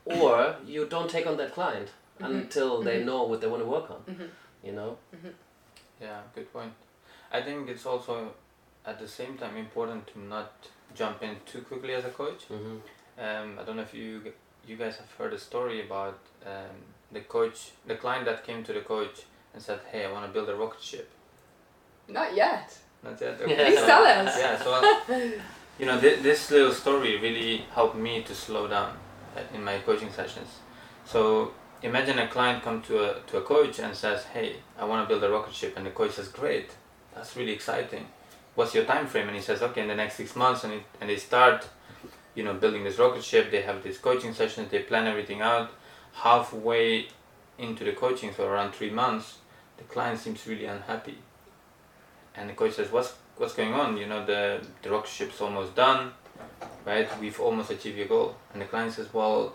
or 0.06 0.56
you 0.66 0.86
don't 0.86 1.10
take 1.10 1.28
on 1.28 1.38
that 1.38 1.54
client 1.54 1.90
mm-hmm. 1.90 2.34
until 2.34 2.82
they 2.82 2.98
mm-hmm. 2.98 3.08
know 3.08 3.24
what 3.24 3.42
they 3.42 3.48
want 3.48 3.62
to 3.62 3.70
work 3.70 3.92
on 3.92 4.02
mm-hmm. 4.10 4.30
you 4.64 4.74
know? 4.74 4.98
Yeah, 6.02 6.20
good 6.36 6.52
point. 6.52 6.74
I 7.32 7.42
think 7.42 7.70
it's 7.70 7.86
also 7.86 8.34
at 8.86 9.00
the 9.00 9.08
same 9.08 9.38
time 9.38 9.56
important 9.58 10.08
to 10.08 10.20
not 10.20 10.52
jump 10.96 11.24
in 11.24 11.36
too 11.46 11.62
quickly 11.62 11.94
as 11.94 12.06
a 12.06 12.10
coach. 12.10 12.44
hmm 12.46 12.78
Um, 13.26 13.60
I 13.60 13.64
don't 13.66 13.76
know 13.76 13.84
if 13.84 13.94
you 13.94 14.34
you 14.70 14.76
guys 14.78 14.96
have 14.98 15.12
heard 15.20 15.34
a 15.34 15.38
story 15.40 15.86
about 15.86 16.18
um, 16.46 16.76
the 17.12 17.22
coach, 17.22 17.72
the 17.88 17.96
client 17.96 18.26
that 18.26 18.44
came 18.48 18.64
to 18.64 18.74
the 18.74 18.82
coach 18.82 19.18
and 19.54 19.62
said, 19.62 19.80
"Hey, 19.92 20.06
I 20.06 20.12
want 20.12 20.26
to 20.28 20.32
build 20.34 20.50
a 20.50 20.56
rocket 20.56 20.82
ship." 20.82 21.08
Not 22.08 22.36
yet. 22.36 22.68
Not 23.04 23.22
yet. 23.22 23.38
Please 23.44 23.80
so- 23.80 23.86
tell 23.86 24.04
us. 24.04 24.38
Yeah, 24.44 24.56
so 24.64 24.72
you 25.80 25.86
know, 25.86 26.00
th- 26.00 26.20
this 26.24 26.52
little 26.52 26.72
story 26.74 27.20
really 27.20 27.66
helped 27.76 27.96
me 27.96 28.24
to 28.24 28.34
slow 28.34 28.68
down 28.68 28.92
uh, 29.38 29.56
in 29.56 29.64
my 29.64 29.78
coaching 29.80 30.12
sessions. 30.12 30.50
So 31.06 31.52
imagine 31.82 32.18
a 32.20 32.28
client 32.28 32.64
come 32.64 32.82
to 32.84 32.94
a 33.04 33.10
to 33.28 33.38
a 33.38 33.42
coach 33.42 33.80
and 33.80 33.96
says, 33.96 34.20
"Hey, 34.34 34.50
I 34.82 34.86
want 34.86 35.00
to 35.04 35.08
build 35.12 35.24
a 35.24 35.30
rocket 35.30 35.54
ship," 35.54 35.74
and 35.78 35.86
the 35.86 35.92
coach 35.92 36.14
says, 36.14 36.28
"Great, 36.30 36.70
that's 37.14 37.36
really 37.38 37.54
exciting. 37.54 38.06
What's 38.56 38.74
your 38.76 38.86
time 38.86 39.08
frame?" 39.08 39.28
And 39.28 39.36
he 39.36 39.42
says, 39.42 39.62
"Okay, 39.62 39.82
in 39.82 39.88
the 39.88 39.96
next 39.96 40.16
six 40.16 40.36
months," 40.36 40.64
and 40.64 40.74
it, 40.74 40.84
and 41.00 41.10
they 41.10 41.18
start, 41.18 41.68
you 42.36 42.44
know, 42.44 42.54
building 42.54 42.84
this 42.84 43.00
rocket 43.00 43.24
ship. 43.24 43.52
They 43.52 43.62
have 43.62 43.84
these 43.84 43.98
coaching 43.98 44.34
sessions. 44.34 44.70
They 44.72 44.80
plan 44.80 45.08
everything 45.08 45.42
out. 45.42 45.72
Halfway 46.14 47.08
into 47.58 47.84
the 47.84 47.94
coaching, 47.94 48.34
so 48.34 48.46
around 48.46 48.74
three 48.74 48.90
months, 48.92 49.38
the 49.78 49.84
client 49.84 50.20
seems 50.20 50.46
really 50.48 50.66
unhappy 50.66 51.18
and 52.36 52.50
the 52.50 52.54
coach 52.54 52.74
says 52.74 52.92
what's 52.92 53.14
what's 53.38 53.54
going 53.54 53.74
on 53.74 53.98
you 53.98 54.06
know 54.06 54.26
the 54.26 54.62
the 54.82 54.90
rocket 54.90 55.10
ship's 55.10 55.42
almost 55.42 55.76
done 55.76 56.12
right 56.86 57.08
we've 57.20 57.40
almost 57.40 57.72
achieved 57.72 57.98
your 57.98 58.08
goal 58.08 58.36
and 58.54 58.62
the 58.62 58.66
client 58.66 58.92
says 58.92 59.12
well 59.14 59.54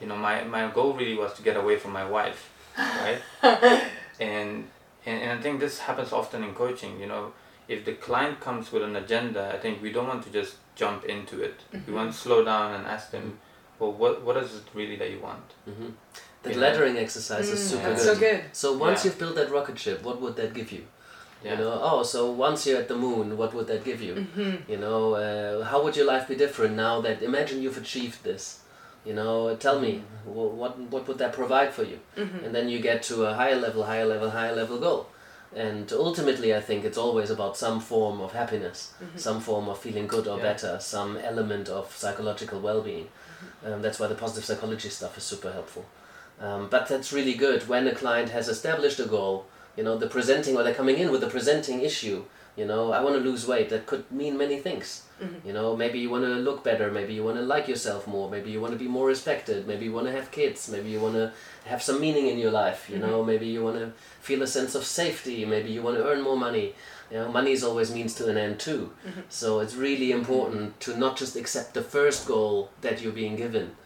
you 0.00 0.06
know 0.06 0.16
my 0.16 0.44
my 0.44 0.68
goal 0.68 0.92
really 0.94 1.16
was 1.16 1.32
to 1.34 1.42
get 1.42 1.56
away 1.56 1.76
from 1.76 1.92
my 1.92 2.08
wife 2.08 2.50
right 2.78 3.20
and, 4.20 4.68
and 5.06 5.22
and 5.22 5.38
i 5.38 5.42
think 5.42 5.60
this 5.60 5.78
happens 5.80 6.12
often 6.12 6.42
in 6.44 6.54
coaching 6.54 6.98
you 7.00 7.06
know 7.06 7.32
if 7.68 7.84
the 7.84 7.92
client 8.06 8.40
comes 8.40 8.70
with 8.72 8.82
an 8.82 8.96
agenda 8.96 9.42
i 9.54 9.58
think 9.62 9.82
we 9.82 9.90
don't 9.92 10.08
want 10.12 10.22
to 10.26 10.30
just 10.40 10.54
jump 10.82 11.04
into 11.04 11.42
it 11.42 11.56
we 11.86 11.92
want 11.92 12.12
to 12.12 12.16
slow 12.18 12.44
down 12.44 12.74
and 12.76 12.86
ask 12.86 13.10
them 13.10 13.38
well 13.78 13.92
what 13.92 14.22
what 14.26 14.36
is 14.42 14.54
it 14.60 14.66
really 14.74 14.96
that 14.96 15.10
you 15.10 15.20
want 15.20 15.48
hmm 15.64 15.90
the 16.42 16.50
Yeah. 16.52 16.60
laddering 16.64 16.96
exercise 17.04 17.48
is 17.54 17.60
Mm, 17.60 17.70
super 17.70 17.88
that's 17.88 18.04
good 18.04 18.14
so 18.16 18.20
good. 18.26 18.40
so 18.52 18.66
once 18.86 18.98
Yeah. 18.98 19.04
you've 19.04 19.18
built 19.22 19.34
that 19.40 19.50
rocket 19.58 19.78
ship 19.84 19.98
what 20.08 20.20
would 20.22 20.36
that 20.42 20.52
give 20.60 20.70
you 20.76 20.84
yeah 21.44 21.52
You 21.52 21.56
know, 21.62 21.74
oh, 21.90 22.02
so 22.02 22.20
once 22.46 22.58
you're 22.66 22.80
at 22.84 22.88
the 22.92 22.96
moon, 23.06 23.26
what 23.40 23.50
would 23.56 23.66
that 23.72 23.82
give 23.88 24.00
you? 24.06 24.14
Mm-hmm. 24.20 24.54
You 24.72 24.78
know, 24.84 25.00
uh, 25.24 25.62
how 25.70 25.78
would 25.82 25.94
your 25.98 26.06
life 26.12 26.24
be 26.32 26.36
different 26.44 26.74
now 26.86 26.94
that 27.06 27.16
imagine 27.30 27.56
you've 27.62 27.80
achieved 27.84 28.18
this? 28.28 28.44
You 29.08 29.14
know, 29.18 29.36
tell 29.66 29.78
me, 29.86 29.92
wh- 30.36 30.54
what 30.60 30.72
what 30.92 31.02
would 31.06 31.18
that 31.22 31.32
provide 31.40 31.70
for 31.78 31.84
you? 31.90 31.98
Mm-hmm. 32.22 32.40
And 32.44 32.50
then 32.56 32.66
you 32.72 32.78
get 32.90 32.98
to 33.10 33.14
a 33.30 33.32
higher 33.40 33.58
level, 33.66 33.82
higher 33.92 34.06
level, 34.14 34.28
higher 34.38 34.54
level 34.62 34.78
goal. 34.86 35.00
And 35.54 35.90
ultimately, 35.92 36.54
I 36.54 36.60
think 36.60 36.84
it's 36.84 36.98
always 36.98 37.30
about 37.30 37.56
some 37.56 37.80
form 37.80 38.20
of 38.20 38.32
happiness, 38.32 38.92
some 39.16 39.40
form 39.40 39.68
of 39.68 39.78
feeling 39.78 40.06
good 40.06 40.26
or 40.26 40.36
Yeah. 40.36 40.42
better, 40.42 40.78
some 40.80 41.16
element 41.16 41.68
of 41.68 41.96
psychological 41.96 42.60
well-being. 42.60 43.08
Um, 43.64 43.80
that's 43.82 43.98
why 43.98 44.06
the 44.06 44.14
positive 44.14 44.44
psychology 44.44 44.88
stuff 44.90 45.16
is 45.16 45.24
super 45.24 45.52
helpful. 45.52 45.86
Um, 46.40 46.68
but 46.68 46.88
that's 46.88 47.12
really 47.12 47.34
good 47.34 47.68
when 47.68 47.86
a 47.86 47.94
client 47.94 48.30
has 48.30 48.48
established 48.48 49.00
a 49.00 49.04
goal. 49.06 49.46
You 49.76 49.84
know, 49.84 49.96
the 49.96 50.08
presenting 50.08 50.56
or 50.56 50.62
they're 50.62 50.74
coming 50.74 50.98
in 50.98 51.10
with 51.10 51.22
a 51.22 51.28
presenting 51.28 51.80
issue. 51.80 52.24
You 52.56 52.64
know, 52.64 52.92
I 52.92 53.02
want 53.02 53.16
to 53.16 53.20
lose 53.20 53.46
weight. 53.46 53.68
That 53.68 53.86
could 53.86 54.10
mean 54.10 54.36
many 54.38 54.58
things. 54.58 55.02
You 55.46 55.52
know, 55.54 55.74
maybe 55.76 55.98
you 55.98 56.10
want 56.10 56.24
to 56.24 56.34
look 56.34 56.62
better. 56.62 56.90
Maybe 56.90 57.14
you 57.14 57.24
want 57.24 57.36
to 57.36 57.42
like 57.42 57.68
yourself 57.68 58.06
more. 58.06 58.30
Maybe 58.30 58.50
you 58.50 58.60
want 58.60 58.72
to 58.74 58.78
be 58.78 58.88
more 58.88 59.06
respected. 59.06 59.66
Maybe 59.66 59.86
you 59.86 59.92
want 59.92 60.06
to 60.06 60.12
have 60.12 60.30
kids. 60.30 60.68
Maybe 60.68 60.90
you 60.90 61.00
want 61.00 61.14
to 61.14 61.32
have 61.64 61.82
some 61.82 62.00
meaning 62.00 62.26
in 62.28 62.38
your 62.38 62.50
life. 62.50 62.90
You 62.90 62.98
know, 62.98 63.24
maybe 63.24 63.46
you 63.46 63.62
want 63.64 63.78
to 63.78 63.92
feel 64.20 64.42
a 64.42 64.46
sense 64.46 64.74
of 64.74 64.84
safety. 64.84 65.44
Maybe 65.46 65.70
you 65.70 65.80
want 65.82 65.96
to 65.96 66.04
earn 66.06 66.20
more 66.22 66.36
money. 66.36 66.74
You 67.10 67.18
know, 67.18 67.32
money 67.32 67.52
is 67.52 67.64
always 67.64 67.90
means 67.94 68.14
to 68.16 68.28
an 68.28 68.36
end 68.36 68.58
too. 68.58 68.90
So 69.30 69.60
it's 69.60 69.74
really 69.74 70.10
important 70.12 70.80
to 70.80 70.96
not 70.98 71.16
just 71.16 71.36
accept 71.36 71.72
the 71.74 71.82
first 71.82 72.26
goal 72.26 72.70
that 72.82 73.00
you're 73.00 73.12
being 73.12 73.36
given, 73.36 73.76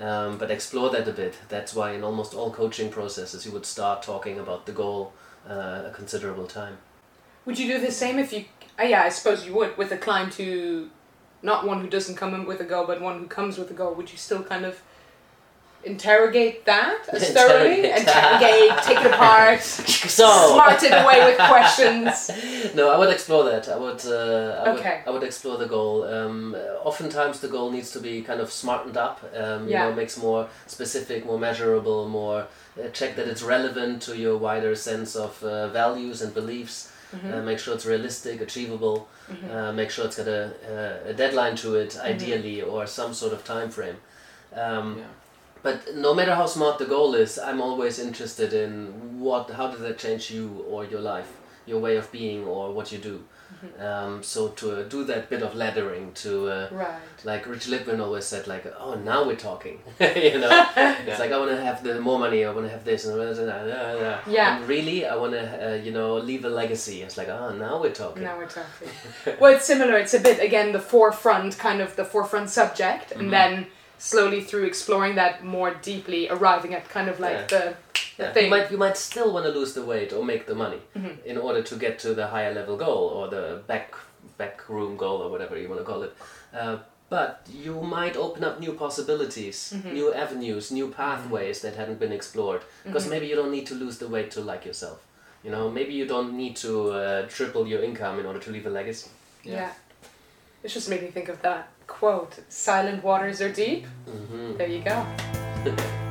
um, 0.00 0.38
but 0.38 0.50
explore 0.50 0.88
that 0.90 1.08
a 1.08 1.12
bit. 1.12 1.34
That's 1.48 1.74
why 1.74 1.92
in 1.92 2.02
almost 2.04 2.32
all 2.34 2.50
coaching 2.50 2.90
processes 2.90 3.44
you 3.44 3.52
would 3.52 3.66
start 3.66 4.02
talking 4.02 4.38
about 4.38 4.64
the 4.66 4.72
goal 4.72 5.12
uh, 5.48 5.82
a 5.86 5.92
considerable 5.94 6.46
time. 6.46 6.78
Would 7.46 7.58
you 7.58 7.66
do 7.66 7.80
the 7.80 7.92
same 7.92 8.18
if 8.18 8.32
you? 8.32 8.44
Uh, 8.78 8.84
yeah, 8.84 9.02
I 9.02 9.08
suppose 9.08 9.46
you 9.46 9.54
would 9.54 9.76
with 9.76 9.90
a 9.92 9.96
client 9.98 10.34
who, 10.34 10.88
not 11.42 11.66
one 11.66 11.80
who 11.80 11.88
doesn't 11.88 12.16
come 12.16 12.34
in 12.34 12.46
with 12.46 12.60
a 12.60 12.64
goal, 12.64 12.86
but 12.86 13.00
one 13.00 13.18
who 13.18 13.26
comes 13.26 13.58
with 13.58 13.70
a 13.70 13.74
goal. 13.74 13.94
Would 13.94 14.10
you 14.12 14.18
still 14.18 14.42
kind 14.42 14.64
of 14.64 14.80
interrogate 15.84 16.64
that 16.66 17.08
as 17.12 17.30
thoroughly? 17.34 17.90
Interrogate. 17.90 18.82
Take 18.82 18.98
it 19.00 19.06
apart, 19.12 19.60
So 19.62 20.54
smart 20.54 20.82
it 20.82 20.92
away 20.92 21.24
with 21.24 21.38
questions. 21.38 22.30
no, 22.74 22.90
I 22.90 22.98
would 22.98 23.10
explore 23.10 23.44
that. 23.44 23.68
I 23.68 23.76
would. 23.76 24.04
Uh, 24.04 24.62
I 24.64 24.70
Okay. 24.72 25.02
Would, 25.04 25.10
I 25.10 25.10
would 25.14 25.22
explore 25.22 25.56
the 25.56 25.66
goal. 25.66 26.04
Um, 26.04 26.54
oftentimes, 26.84 27.40
the 27.40 27.48
goal 27.48 27.70
needs 27.70 27.90
to 27.92 28.00
be 28.00 28.22
kind 28.22 28.40
of 28.40 28.52
smartened 28.52 28.96
up. 28.96 29.22
Um, 29.34 29.64
you 29.64 29.70
Yeah. 29.70 29.88
know, 29.88 29.94
makes 29.94 30.16
more 30.18 30.48
specific, 30.66 31.24
more 31.24 31.38
measurable, 31.38 32.08
more 32.08 32.46
uh, 32.80 32.88
check 32.92 33.16
that 33.16 33.26
it's 33.26 33.42
relevant 33.42 34.02
to 34.02 34.16
your 34.16 34.36
wider 34.36 34.74
sense 34.74 35.16
of 35.16 35.42
uh, 35.42 35.68
values 35.68 36.22
and 36.22 36.32
beliefs. 36.34 36.92
Uh, 37.12 37.40
make 37.42 37.58
sure 37.58 37.74
it's 37.74 37.86
realistic, 37.86 38.40
achievable. 38.40 39.08
Uh, 39.50 39.72
make 39.72 39.90
sure 39.90 40.04
it's 40.04 40.16
got 40.16 40.28
a, 40.28 40.52
a, 41.06 41.10
a 41.10 41.14
deadline 41.14 41.56
to 41.56 41.74
it, 41.74 41.98
ideally, 41.98 42.60
or 42.62 42.86
some 42.86 43.14
sort 43.14 43.32
of 43.32 43.44
time 43.44 43.70
frame. 43.70 43.96
Um, 44.54 44.98
yeah 44.98 45.04
but 45.62 45.94
no 45.94 46.14
matter 46.14 46.34
how 46.34 46.46
smart 46.46 46.78
the 46.78 46.84
goal 46.84 47.14
is, 47.14 47.38
I'm 47.38 47.60
always 47.60 47.98
interested 47.98 48.52
in 48.52 49.20
what, 49.20 49.50
how 49.50 49.68
does 49.70 49.80
that 49.80 49.98
change 49.98 50.30
you 50.30 50.64
or 50.68 50.84
your 50.84 51.00
life, 51.00 51.30
your 51.66 51.80
way 51.80 51.96
of 51.96 52.10
being 52.12 52.44
or 52.44 52.72
what 52.72 52.92
you 52.92 52.98
do. 52.98 53.24
Um, 53.80 54.22
so 54.22 54.48
to 54.48 54.80
uh, 54.80 54.82
do 54.84 55.04
that 55.04 55.28
bit 55.30 55.42
of 55.42 55.52
laddering, 55.54 56.14
to 56.22 56.48
uh, 56.50 56.68
Right. 56.72 57.00
like 57.24 57.46
Rich 57.46 57.68
Lippman 57.68 58.00
always 58.00 58.24
said, 58.24 58.46
like, 58.46 58.64
oh, 58.78 58.94
now 58.94 59.24
we're 59.26 59.36
talking. 59.36 59.80
you 60.00 60.38
know, 60.38 60.66
it's 61.06 61.18
like 61.18 61.32
I 61.32 61.38
want 61.38 61.50
to 61.50 61.60
have 61.60 61.82
the 61.82 62.00
more 62.00 62.18
money, 62.18 62.44
I 62.44 62.52
want 62.52 62.66
to 62.66 62.70
have 62.72 62.84
this, 62.84 63.04
and 63.06 63.14
blah, 63.16 63.32
blah, 63.32 63.64
blah. 63.64 64.18
Yeah. 64.32 64.56
And 64.58 64.68
really, 64.68 65.06
I 65.06 65.16
want 65.16 65.32
to, 65.32 65.72
uh, 65.72 65.74
you 65.76 65.92
know, 65.92 66.16
leave 66.16 66.44
a 66.44 66.48
legacy. 66.48 67.02
It's 67.02 67.16
like, 67.16 67.28
oh, 67.28 67.54
now 67.54 67.80
we're 67.80 67.92
talking. 67.92 68.22
Now 68.22 68.36
we're 68.38 68.46
talking. 68.46 68.88
well, 69.40 69.54
it's 69.54 69.64
similar. 69.64 69.96
It's 69.98 70.14
a 70.14 70.20
bit 70.20 70.40
again 70.42 70.72
the 70.72 70.80
forefront, 70.80 71.58
kind 71.58 71.80
of 71.80 71.96
the 71.96 72.04
forefront 72.04 72.50
subject, 72.50 73.12
and 73.12 73.32
then 73.32 73.66
slowly 74.00 74.40
through 74.40 74.64
exploring 74.64 75.16
that 75.16 75.42
more 75.44 75.74
deeply, 75.82 76.28
arriving 76.30 76.72
at 76.74 76.88
kind 76.88 77.08
of 77.08 77.18
like 77.18 77.32
Yeah. 77.32 77.46
the 77.46 77.74
Yeah, 78.18 78.32
thing. 78.32 78.44
You 78.44 78.50
might 78.50 78.70
you 78.70 78.78
might 78.78 78.96
still 78.96 79.32
want 79.32 79.44
to 79.46 79.52
lose 79.52 79.72
the 79.74 79.82
weight 79.84 80.12
or 80.12 80.24
make 80.24 80.46
the 80.46 80.54
money 80.54 80.80
Mm-hmm. 80.96 81.26
in 81.30 81.36
order 81.38 81.62
to 81.62 81.76
get 81.76 81.98
to 82.00 82.14
the 82.14 82.26
higher 82.26 82.52
level 82.54 82.76
goal 82.76 83.08
or 83.18 83.28
the 83.28 83.62
back 83.66 83.94
back 84.38 84.68
room 84.68 84.96
goal 84.96 85.22
or 85.22 85.30
whatever 85.30 85.56
you 85.58 85.68
want 85.68 85.80
to 85.80 85.84
call 85.84 86.02
it. 86.02 86.12
Uh, 86.52 86.78
but 87.10 87.46
you 87.50 87.80
might 87.80 88.16
open 88.16 88.44
up 88.44 88.60
new 88.60 88.72
possibilities, 88.72 89.74
new 89.84 90.12
avenues, 90.12 90.70
new 90.70 90.88
pathways 90.90 91.60
that 91.62 91.74
hadn't 91.76 91.98
been 91.98 92.12
explored. 92.12 92.60
Because 92.84 93.08
maybe 93.08 93.26
you 93.26 93.34
don't 93.36 93.50
need 93.50 93.66
to 93.68 93.74
lose 93.74 93.96
the 93.98 94.08
weight 94.08 94.30
to 94.32 94.40
like 94.42 94.66
yourself. 94.66 94.98
You 95.44 95.50
know, 95.50 95.70
maybe 95.70 95.94
you 95.94 96.04
don't 96.06 96.34
need 96.34 96.56
to 96.56 96.90
uh, 96.90 97.26
triple 97.28 97.66
your 97.66 97.82
income 97.82 98.18
in 98.20 98.26
order 98.26 98.40
to 98.40 98.50
leave 98.50 98.66
a 98.66 98.70
legacy. 98.70 99.10
Yeah. 99.42 99.70
It 100.62 100.68
just 100.68 100.90
made 100.90 101.02
me 101.02 101.08
think 101.10 101.28
of 101.30 101.40
that 101.42 101.68
quote 101.86 102.34
Silent 102.50 103.02
waters 103.02 103.40
are 103.40 103.52
deep. 103.52 103.86
hmm 104.06 104.56
There 104.58 104.68
you 104.68 104.82
go. 104.82 105.06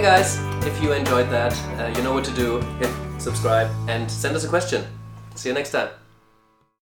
Hey 0.00 0.06
guys, 0.06 0.38
if 0.64 0.82
you 0.82 0.94
enjoyed 0.94 1.28
that, 1.28 1.52
uh, 1.78 1.92
you 1.94 2.02
know 2.02 2.14
what 2.14 2.24
to 2.24 2.30
do. 2.32 2.58
Hit 2.78 2.88
subscribe 3.18 3.70
and 3.86 4.10
send 4.10 4.34
us 4.34 4.44
a 4.44 4.48
question. 4.48 4.86
See 5.34 5.50
you 5.50 5.54
next 5.54 5.72
time. 5.72 5.90